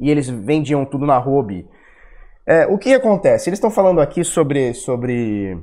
e 0.00 0.10
eles 0.10 0.28
vendiam 0.28 0.84
tudo 0.84 1.06
na 1.06 1.18
Robi. 1.18 1.68
É, 2.46 2.66
o 2.66 2.78
que 2.78 2.94
acontece? 2.94 3.48
Eles 3.48 3.58
estão 3.58 3.70
falando 3.70 4.00
aqui 4.00 4.24
sobre, 4.24 4.74
sobre, 4.74 5.56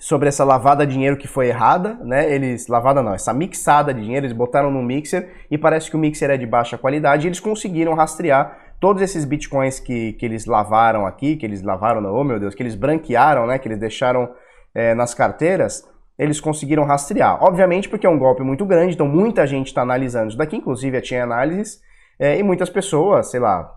sobre 0.00 0.28
essa 0.28 0.42
lavada 0.42 0.86
de 0.86 0.94
dinheiro 0.94 1.16
que 1.16 1.28
foi 1.28 1.48
errada, 1.48 1.94
né? 2.02 2.32
Eles 2.32 2.66
lavada 2.66 3.02
não, 3.02 3.14
essa 3.14 3.32
mixada 3.32 3.92
de 3.92 4.00
dinheiro 4.00 4.26
eles 4.26 4.36
botaram 4.36 4.70
no 4.70 4.82
mixer 4.82 5.28
e 5.50 5.56
parece 5.56 5.90
que 5.90 5.96
o 5.96 5.98
mixer 5.98 6.30
é 6.30 6.36
de 6.36 6.46
baixa 6.46 6.78
qualidade. 6.78 7.26
E 7.26 7.28
eles 7.28 7.38
conseguiram 7.38 7.94
rastrear 7.94 8.58
todos 8.80 9.02
esses 9.02 9.24
bitcoins 9.24 9.78
que, 9.78 10.14
que 10.14 10.24
eles 10.26 10.46
lavaram 10.46 11.06
aqui, 11.06 11.36
que 11.36 11.46
eles 11.46 11.62
lavaram, 11.62 12.04
oh 12.12 12.24
meu 12.24 12.40
Deus, 12.40 12.54
que 12.54 12.62
eles 12.62 12.74
branquearam, 12.74 13.46
né, 13.46 13.58
que 13.58 13.68
eles 13.68 13.78
deixaram 13.78 14.30
é, 14.74 14.94
nas 14.94 15.14
carteiras, 15.14 15.88
eles 16.18 16.40
conseguiram 16.40 16.84
rastrear. 16.84 17.42
Obviamente 17.42 17.88
porque 17.88 18.06
é 18.06 18.10
um 18.10 18.18
golpe 18.18 18.42
muito 18.42 18.64
grande, 18.66 18.94
então 18.94 19.06
muita 19.06 19.46
gente 19.46 19.68
está 19.68 19.82
analisando 19.82 20.28
isso 20.28 20.38
daqui, 20.38 20.56
inclusive 20.56 20.96
a 20.96 21.02
Chain 21.02 21.20
Analysis, 21.20 21.80
é, 22.18 22.38
e 22.38 22.42
muitas 22.42 22.70
pessoas, 22.70 23.30
sei 23.30 23.40
lá, 23.40 23.74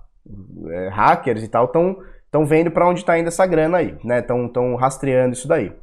é, 0.69 0.89
hackers 0.89 1.43
e 1.43 1.47
tal, 1.47 1.65
estão 1.65 2.45
vendo 2.45 2.71
para 2.71 2.87
onde 2.87 2.99
está 2.99 3.17
indo 3.17 3.27
essa 3.27 3.45
grana 3.45 3.77
aí, 3.77 3.97
né, 4.03 4.19
estão 4.19 4.75
rastreando 4.75 5.33
isso 5.33 5.47
daí. 5.47 5.73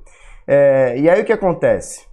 É, 0.46 0.98
e 0.98 1.10
aí 1.10 1.20
o 1.20 1.25
que 1.25 1.32
acontece? 1.32 2.06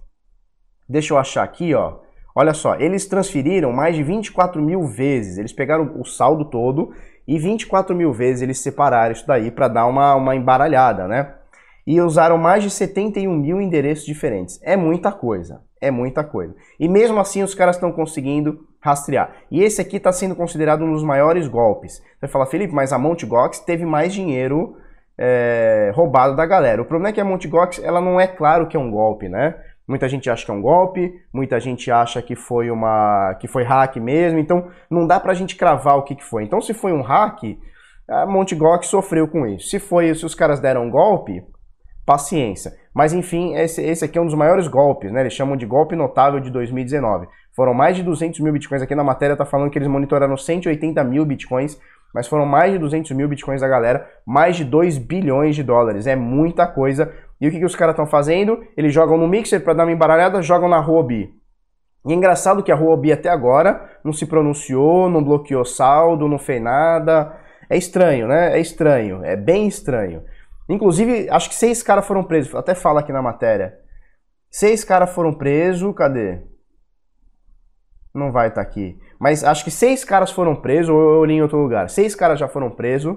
Deixa 0.88 1.14
eu 1.14 1.18
achar 1.18 1.44
aqui, 1.44 1.74
ó. 1.74 1.98
Olha 2.34 2.52
só, 2.52 2.74
eles 2.76 3.06
transferiram 3.06 3.72
mais 3.72 3.94
de 3.94 4.02
24 4.02 4.60
mil 4.60 4.86
vezes. 4.86 5.38
Eles 5.38 5.52
pegaram 5.52 6.00
o 6.00 6.04
saldo 6.04 6.44
todo 6.46 6.92
e 7.26 7.38
24 7.38 7.94
mil 7.94 8.12
vezes 8.12 8.42
eles 8.42 8.58
separaram 8.58 9.12
isso 9.12 9.26
daí 9.26 9.50
para 9.50 9.68
dar 9.68 9.86
uma, 9.86 10.16
uma 10.16 10.34
embaralhada, 10.34 11.06
né? 11.06 11.34
E 11.86 12.00
usaram 12.00 12.36
mais 12.36 12.62
de 12.62 12.70
71 12.70 13.32
mil 13.36 13.60
endereços 13.60 14.04
diferentes. 14.04 14.58
É 14.62 14.76
muita 14.76 15.12
coisa, 15.12 15.62
é 15.80 15.90
muita 15.90 16.24
coisa. 16.24 16.54
E 16.80 16.88
mesmo 16.88 17.20
assim 17.20 17.42
os 17.42 17.54
caras 17.54 17.76
estão 17.76 17.92
conseguindo 17.92 18.66
rastrear. 18.84 19.30
E 19.50 19.62
esse 19.62 19.80
aqui 19.80 19.96
está 19.96 20.12
sendo 20.12 20.36
considerado 20.36 20.84
um 20.84 20.92
dos 20.92 21.02
maiores 21.02 21.48
golpes. 21.48 21.94
Você 21.94 22.20
vai 22.20 22.30
falar, 22.30 22.46
Felipe, 22.46 22.74
mas 22.74 22.92
a 22.92 22.98
Mt. 22.98 23.24
Gox 23.24 23.58
teve 23.60 23.86
mais 23.86 24.12
dinheiro 24.12 24.76
é, 25.16 25.90
roubado 25.94 26.36
da 26.36 26.44
galera. 26.44 26.82
O 26.82 26.84
problema 26.84 27.08
é 27.08 27.12
que 27.12 27.20
a 27.20 27.24
Mt. 27.24 27.48
Gox 27.48 27.82
ela 27.82 27.98
não 27.98 28.20
é 28.20 28.26
claro 28.26 28.68
que 28.68 28.76
é 28.76 28.80
um 28.80 28.90
golpe, 28.90 29.26
né? 29.26 29.54
Muita 29.88 30.06
gente 30.06 30.28
acha 30.28 30.44
que 30.44 30.50
é 30.50 30.54
um 30.54 30.60
golpe, 30.60 31.14
muita 31.32 31.58
gente 31.58 31.90
acha 31.90 32.20
que 32.20 32.36
foi 32.36 32.70
uma 32.70 33.34
que 33.40 33.48
foi 33.48 33.64
hack 33.64 33.96
mesmo, 33.96 34.38
então 34.38 34.68
não 34.90 35.06
dá 35.06 35.18
pra 35.18 35.34
gente 35.34 35.56
cravar 35.56 35.96
o 35.96 36.02
que, 36.02 36.14
que 36.14 36.24
foi. 36.24 36.44
Então 36.44 36.60
se 36.60 36.74
foi 36.74 36.92
um 36.92 37.02
hack, 37.02 37.58
a 38.08 38.26
Monte 38.26 38.54
Gox 38.54 38.86
sofreu 38.86 39.26
com 39.26 39.46
isso. 39.46 39.68
Se 39.68 39.78
foi, 39.78 40.14
se 40.14 40.26
os 40.26 40.34
caras 40.34 40.60
deram 40.60 40.84
um 40.84 40.90
golpe, 40.90 41.42
paciência. 42.04 42.74
Mas 42.94 43.12
enfim, 43.12 43.54
esse, 43.56 43.82
esse 43.82 44.04
aqui 44.04 44.18
é 44.18 44.20
um 44.20 44.26
dos 44.26 44.34
maiores 44.34 44.68
golpes, 44.68 45.10
né? 45.12 45.20
Eles 45.20 45.32
chamam 45.32 45.56
de 45.56 45.66
golpe 45.66 45.96
notável 45.96 46.40
de 46.40 46.50
2019. 46.50 47.26
Foram 47.54 47.72
mais 47.72 47.96
de 47.96 48.02
200 48.02 48.40
mil 48.40 48.52
bitcoins. 48.52 48.82
Aqui 48.82 48.94
na 48.94 49.04
matéria 49.04 49.36
tá 49.36 49.44
falando 49.44 49.70
que 49.70 49.78
eles 49.78 49.88
monitoraram 49.88 50.36
180 50.36 51.02
mil 51.04 51.24
bitcoins, 51.24 51.78
mas 52.12 52.26
foram 52.28 52.46
mais 52.46 52.72
de 52.72 52.78
200 52.78 53.10
mil 53.12 53.28
bitcoins 53.28 53.60
da 53.60 53.68
galera, 53.68 54.08
mais 54.26 54.56
de 54.56 54.64
2 54.64 54.98
bilhões 54.98 55.56
de 55.56 55.62
dólares. 55.62 56.06
É 56.06 56.14
muita 56.14 56.66
coisa 56.66 57.12
e 57.40 57.48
o 57.48 57.50
que, 57.50 57.58
que 57.58 57.64
os 57.64 57.76
caras 57.76 57.92
estão 57.92 58.06
fazendo? 58.06 58.64
Eles 58.76 58.92
jogam 58.92 59.18
no 59.18 59.28
mixer 59.28 59.62
para 59.62 59.74
dar 59.74 59.84
uma 59.84 59.92
embaralhada, 59.92 60.40
jogam 60.40 60.68
na 60.68 60.78
Huobi. 60.78 61.34
E 62.06 62.12
é 62.12 62.14
engraçado 62.14 62.62
que 62.62 62.72
a 62.72 62.76
Huobi 62.76 63.12
até 63.12 63.28
agora 63.28 63.98
não 64.04 64.12
se 64.12 64.26
pronunciou, 64.26 65.08
não 65.08 65.22
bloqueou 65.22 65.64
saldo, 65.64 66.28
não 66.28 66.38
fez 66.38 66.62
nada. 66.62 67.36
É 67.68 67.76
estranho, 67.76 68.28
né? 68.28 68.56
É 68.56 68.60
estranho, 68.60 69.24
é 69.24 69.36
bem 69.36 69.66
estranho. 69.66 70.22
Inclusive, 70.68 71.28
acho 71.30 71.48
que 71.48 71.54
seis 71.54 71.82
caras 71.82 72.06
foram 72.06 72.24
presos, 72.24 72.54
até 72.54 72.74
fala 72.74 73.00
aqui 73.00 73.12
na 73.12 73.22
matéria. 73.22 73.78
Seis 74.50 74.84
caras 74.84 75.10
foram 75.10 75.32
presos, 75.32 75.94
cadê? 75.94 76.40
Não 78.14 78.30
vai 78.30 78.48
estar 78.48 78.62
tá 78.64 78.68
aqui. 78.68 78.98
Mas 79.18 79.42
acho 79.42 79.64
que 79.64 79.70
seis 79.70 80.04
caras 80.04 80.30
foram 80.30 80.54
presos, 80.54 80.90
ou 80.90 81.16
eu 81.16 81.24
li 81.24 81.34
em 81.34 81.42
outro 81.42 81.58
lugar. 81.58 81.90
Seis 81.90 82.14
caras 82.14 82.38
já 82.38 82.48
foram 82.48 82.70
presos. 82.70 83.16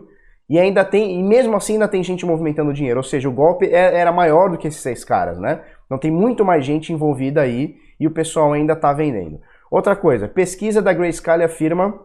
E 0.49 0.57
ainda 0.57 0.83
tem, 0.86 1.19
e 1.19 1.23
mesmo 1.23 1.55
assim 1.57 1.73
ainda 1.73 1.88
tem 1.88 2.01
gente 2.01 2.25
movimentando 2.25 2.73
dinheiro, 2.73 2.99
ou 2.99 3.03
seja, 3.03 3.27
o 3.27 3.33
golpe 3.33 3.65
é, 3.65 3.99
era 3.99 4.13
maior 4.13 4.49
do 4.49 4.57
que 4.57 4.67
esses 4.67 4.81
seis 4.81 5.03
caras, 5.03 5.38
né? 5.38 5.62
Então 5.86 5.97
tem 5.97 6.10
muito 6.10 6.45
mais 6.45 6.65
gente 6.65 6.93
envolvida 6.93 7.41
aí 7.41 7.75
e 7.99 8.07
o 8.07 8.12
pessoal 8.12 8.53
ainda 8.53 8.71
está 8.71 8.93
vendendo. 8.93 9.41
Outra 9.69 9.93
coisa, 9.95 10.27
pesquisa 10.27 10.81
da 10.81 10.93
Grayscale 10.93 11.43
afirma 11.43 11.99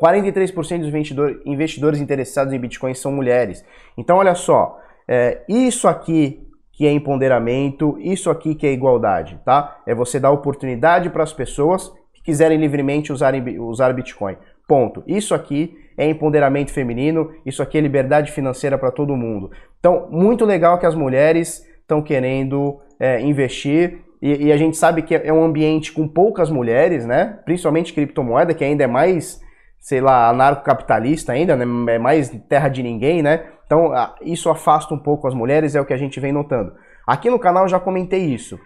43% 0.00 1.14
dos 1.14 1.36
investidores 1.44 2.00
interessados 2.00 2.52
em 2.52 2.58
Bitcoin 2.58 2.94
são 2.94 3.12
mulheres. 3.12 3.64
Então 3.96 4.16
olha 4.16 4.34
só, 4.34 4.78
é, 5.08 5.42
isso 5.48 5.88
aqui 5.88 6.42
que 6.72 6.86
é 6.86 6.92
empoderamento, 6.92 7.96
isso 8.00 8.28
aqui 8.28 8.54
que 8.54 8.66
é 8.66 8.72
igualdade, 8.72 9.40
tá? 9.44 9.78
É 9.86 9.94
você 9.94 10.20
dar 10.20 10.30
oportunidade 10.30 11.08
para 11.08 11.22
as 11.22 11.32
pessoas 11.32 11.90
que 12.12 12.22
quiserem 12.22 12.58
livremente 12.58 13.10
usarem, 13.10 13.58
usar 13.58 13.94
Bitcoin. 13.94 14.36
Ponto. 14.68 15.02
Isso 15.06 15.34
aqui 15.34 15.74
é 15.96 16.06
empoderamento 16.06 16.70
feminino, 16.70 17.32
isso 17.46 17.62
aqui 17.62 17.78
é 17.78 17.80
liberdade 17.80 18.30
financeira 18.30 18.76
para 18.76 18.90
todo 18.90 19.16
mundo. 19.16 19.50
Então, 19.78 20.08
muito 20.10 20.44
legal 20.44 20.78
que 20.78 20.84
as 20.84 20.94
mulheres 20.94 21.66
estão 21.80 22.02
querendo 22.02 22.78
é, 23.00 23.22
investir 23.22 24.00
e, 24.20 24.46
e, 24.46 24.52
a 24.52 24.56
gente 24.56 24.76
sabe 24.76 25.02
que 25.02 25.14
é 25.14 25.32
um 25.32 25.44
ambiente 25.44 25.92
com 25.92 26.08
poucas 26.08 26.50
mulheres, 26.50 27.06
né? 27.06 27.38
Principalmente 27.44 27.92
criptomoeda, 27.92 28.54
que 28.54 28.64
ainda 28.64 28.84
é 28.84 28.86
mais, 28.86 29.40
sei 29.86 30.00
lá, 30.00 30.28
anarcocapitalista 30.28 31.32
ainda, 31.32 31.54
né? 31.54 31.94
É 31.94 31.96
mais 31.96 32.28
terra 32.48 32.68
de 32.68 32.82
ninguém, 32.82 33.22
né? 33.22 33.46
Então, 33.64 33.92
isso 34.20 34.50
afasta 34.50 34.92
um 34.92 34.98
pouco 34.98 35.28
as 35.28 35.34
mulheres, 35.34 35.76
é 35.76 35.80
o 35.80 35.84
que 35.84 35.92
a 35.92 35.96
gente 35.96 36.18
vem 36.18 36.32
notando. 36.32 36.74
Aqui 37.06 37.30
no 37.30 37.38
canal 37.38 37.62
eu 37.62 37.68
já 37.68 37.78
comentei 37.78 38.24
isso. 38.24 38.58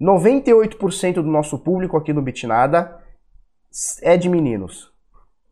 98% 0.00 1.14
do 1.14 1.24
nosso 1.24 1.58
público 1.58 1.96
aqui 1.96 2.12
no 2.12 2.22
Bitnada 2.22 2.96
é 4.00 4.16
de 4.16 4.28
meninos 4.28 4.92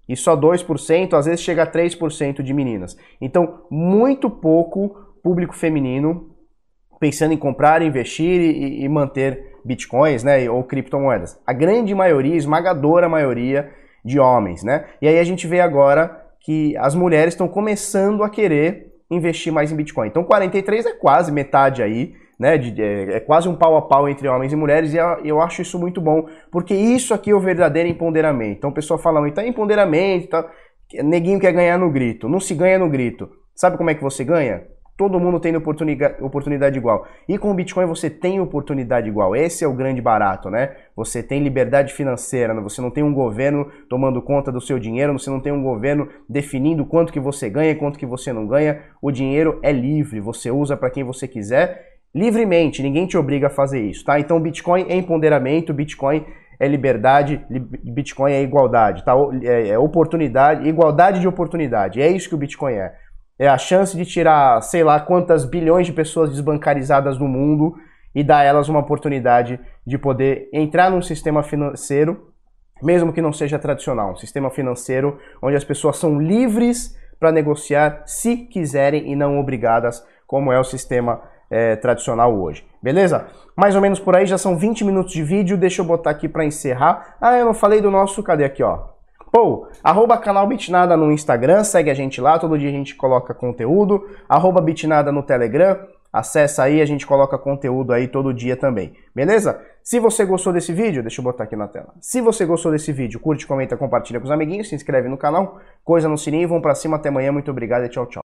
e 0.09 0.14
só 0.14 0.37
2%, 0.37 1.12
às 1.14 1.26
vezes 1.26 1.40
chega 1.40 1.64
a 1.64 1.66
3% 1.66 2.40
de 2.40 2.54
meninas. 2.54 2.96
Então, 3.20 3.64
muito 3.68 4.31
pouco 4.31 5.16
público 5.20 5.57
feminino 5.57 6.31
pensando 7.00 7.35
em 7.35 7.37
comprar, 7.37 7.83
investir 7.83 8.40
e, 8.40 8.85
e 8.85 8.88
manter 8.88 9.57
bitcoins, 9.64 10.22
né, 10.22 10.48
ou 10.48 10.62
criptomoedas. 10.62 11.40
A 11.44 11.52
grande 11.52 11.92
maioria, 11.92 12.37
esmagadora 12.37 13.09
maioria 13.09 13.76
de 14.09 14.18
homens, 14.18 14.64
né? 14.64 14.87
E 15.01 15.07
aí 15.07 15.18
a 15.18 15.25
gente 15.25 15.47
vê 15.47 15.61
agora 15.61 16.25
que 16.40 16.77
as 16.79 16.94
mulheres 16.94 17.35
estão 17.35 17.47
começando 17.47 18.23
a 18.25 18.31
querer 18.31 18.94
investir 19.11 19.53
mais 19.53 19.71
em 19.71 19.77
Bitcoin. 19.77 20.09
Então 20.09 20.25
43 20.25 20.87
é 20.87 20.92
quase 20.92 21.31
metade 21.31 21.83
aí 21.83 22.14
né? 22.38 22.57
De, 22.57 22.81
é, 22.81 23.16
é, 23.16 23.21
quase 23.21 23.49
um 23.49 23.57
pau 23.57 23.77
a 23.77 23.83
pau 23.83 24.09
entre 24.09 24.29
homens 24.29 24.53
e 24.53 24.57
mulheres, 24.57 24.94
e 24.94 24.99
eu 25.25 25.40
acho 25.40 25.61
isso 25.61 25.79
muito 25.79 26.01
bom, 26.01 26.27
porque 26.53 26.75
isso 26.75 27.12
aqui 27.12 27.31
é 27.31 27.35
o 27.35 27.40
verdadeiro 27.40 27.88
empoderamento. 27.88 28.59
Então 28.59 28.71
o 28.71 28.75
pessoal 28.75 28.99
fala 28.99 29.21
muito, 29.21 29.35
tá 29.35 29.47
empoderamento, 29.47 30.29
tá, 30.29 30.49
neguinho 31.03 31.40
quer 31.40 31.53
ganhar 31.53 31.79
no 31.79 31.90
grito. 31.90 32.29
Não 32.29 32.38
se 32.38 32.55
ganha 32.55 32.79
no 32.79 32.88
grito. 32.88 33.29
Sabe 33.55 33.77
como 33.77 33.90
é 33.90 33.94
que 33.94 34.03
você 34.03 34.23
ganha? 34.23 34.62
Todo 34.99 35.21
mundo 35.21 35.39
tem 35.39 35.55
oportunidade, 35.57 36.17
oportunidade 36.21 36.77
igual. 36.77 37.07
E 37.29 37.39
com 37.39 37.53
o 37.53 37.55
Bitcoin 37.55 37.87
você 37.87 38.11
tem 38.11 38.41
oportunidade 38.41 39.09
igual. 39.09 39.37
Esse 39.37 39.65
é 39.65 39.69
o 39.69 39.73
grande 39.73 40.03
barato, 40.03 40.51
né? 40.51 40.75
Você 40.97 41.23
tem 41.23 41.41
liberdade 41.41 41.95
financeira, 41.95 42.53
né? 42.53 42.61
você 42.61 42.83
não 42.83 42.91
tem 42.91 43.05
um 43.05 43.15
governo 43.15 43.69
tomando 43.89 44.21
conta 44.21 44.51
do 44.51 44.61
seu 44.61 44.77
dinheiro, 44.77 45.13
você 45.17 45.31
não 45.31 45.39
tem 45.39 45.53
um 45.53 45.63
governo 45.63 46.09
definindo 46.29 46.85
quanto 46.85 47.13
que 47.13 47.21
você 47.21 47.49
ganha 47.49 47.71
e 47.71 47.77
quanto 47.77 47.97
que 47.97 48.05
você 48.05 48.33
não 48.33 48.45
ganha. 48.45 48.83
O 49.01 49.13
dinheiro 49.13 49.61
é 49.63 49.71
livre, 49.71 50.19
você 50.19 50.51
usa 50.51 50.77
para 50.77 50.91
quem 50.91 51.05
você 51.05 51.29
quiser 51.29 51.99
livremente, 52.15 52.83
ninguém 52.83 53.07
te 53.07 53.17
obriga 53.17 53.49
a 53.49 53.51
fazer 53.51 53.81
isso, 53.81 54.05
tá? 54.05 54.19
Então 54.19 54.41
Bitcoin 54.41 54.87
é 54.89 54.97
empoderamento, 54.97 55.75
Bitcoin 55.75 56.25
é 56.59 56.67
liberdade, 56.67 57.41
Bitcoin 57.49 58.33
é 58.33 58.43
igualdade, 58.43 59.05
tá? 59.05 59.15
É, 59.43 59.69
é 59.69 59.79
oportunidade, 59.79 60.69
igualdade 60.69 61.21
de 61.21 61.29
oportunidade. 61.29 62.01
É 62.01 62.09
isso 62.09 62.29
que 62.29 62.35
o 62.35 62.39
Bitcoin 62.39 62.75
é. 62.75 62.95
É 63.38 63.46
a 63.46 63.57
chance 63.57 63.96
de 63.96 64.05
tirar, 64.05 64.61
sei 64.62 64.83
lá, 64.83 64.98
quantas 64.98 65.44
bilhões 65.44 65.87
de 65.87 65.92
pessoas 65.92 66.31
desbancarizadas 66.31 67.16
do 67.16 67.27
mundo 67.27 67.77
e 68.14 68.24
dar 68.24 68.42
elas 68.42 68.68
uma 68.68 68.81
oportunidade 68.81 69.61
de 69.87 69.96
poder 69.96 70.48
entrar 70.53 70.90
num 70.90 71.01
sistema 71.01 71.42
financeiro, 71.42 72.33
mesmo 72.83 73.12
que 73.12 73.22
não 73.22 73.33
seja 73.33 73.59
tradicional, 73.59 74.12
um 74.12 74.16
sistema 74.16 74.51
financeiro 74.51 75.18
onde 75.40 75.57
as 75.57 75.64
pessoas 75.64 75.98
são 75.98 76.20
livres 76.20 76.96
para 77.20 77.31
negociar 77.31 78.03
se 78.07 78.37
quiserem 78.37 79.11
e 79.11 79.16
não 79.16 79.38
obrigadas, 79.38 80.05
como 80.27 80.53
é 80.53 80.59
o 80.59 80.64
sistema 80.64 81.22
é, 81.51 81.77
tradicional 81.77 82.37
hoje. 82.37 82.66
Beleza? 82.83 83.29
Mais 83.57 83.74
ou 83.74 83.81
menos 83.81 83.98
por 83.98 84.14
aí, 84.14 84.27
já 84.27 84.38
são 84.38 84.57
20 84.57 84.85
minutos 84.85 85.12
de 85.12 85.22
vídeo, 85.22 85.57
deixa 85.57 85.83
eu 85.83 85.87
botar 85.87 86.11
aqui 86.11 86.29
para 86.29 86.44
encerrar. 86.44 87.16
Ah, 87.20 87.37
eu 87.37 87.44
não 87.44 87.55
falei 87.55 87.81
do 87.81 87.90
nosso, 87.90 88.22
cadê 88.22 88.44
aqui, 88.44 88.62
ó? 88.62 88.98
Pô, 89.31 89.69
arroba 89.83 90.17
canal 90.17 90.47
Bitnada 90.47 90.97
no 90.97 91.12
Instagram, 91.12 91.62
segue 91.62 91.91
a 91.91 91.95
gente 91.95 92.21
lá, 92.21 92.38
todo 92.38 92.59
dia 92.59 92.69
a 92.69 92.73
gente 92.73 92.95
coloca 92.95 93.35
conteúdo. 93.35 94.09
Arroba 94.29 94.61
Bitnada 94.61 95.12
no 95.12 95.23
Telegram, 95.23 95.79
acessa 96.12 96.62
aí, 96.62 96.81
a 96.81 96.87
gente 96.87 97.07
coloca 97.07 97.38
conteúdo 97.38 97.93
aí 97.93 98.09
todo 98.09 98.33
dia 98.33 98.57
também, 98.57 98.95
beleza? 99.14 99.61
Se 99.83 100.01
você 100.01 100.25
gostou 100.25 100.53
desse 100.53 100.73
vídeo, 100.73 101.03
deixa 101.03 101.21
eu 101.21 101.25
botar 101.25 101.45
aqui 101.45 101.57
na 101.57 101.69
tela. 101.69 101.95
Se 102.01 102.21
você 102.21 102.45
gostou 102.47 102.73
desse 102.73 102.93
vídeo, 102.93 103.21
curte, 103.21 103.47
comenta, 103.47 103.77
compartilha 103.77 104.19
com 104.19 104.27
os 104.27 104.31
amiguinhos, 104.31 104.69
se 104.69 104.75
inscreve 104.75 105.09
no 105.09 105.19
canal, 105.19 105.59
coisa 105.85 106.09
no 106.09 106.17
sininho, 106.17 106.49
vão 106.49 106.61
pra 106.61 106.75
cima, 106.75 106.97
até 106.97 107.09
amanhã, 107.09 107.31
muito 107.31 107.51
obrigado 107.51 107.85
e 107.85 107.88
tchau, 107.88 108.07
tchau. 108.07 108.23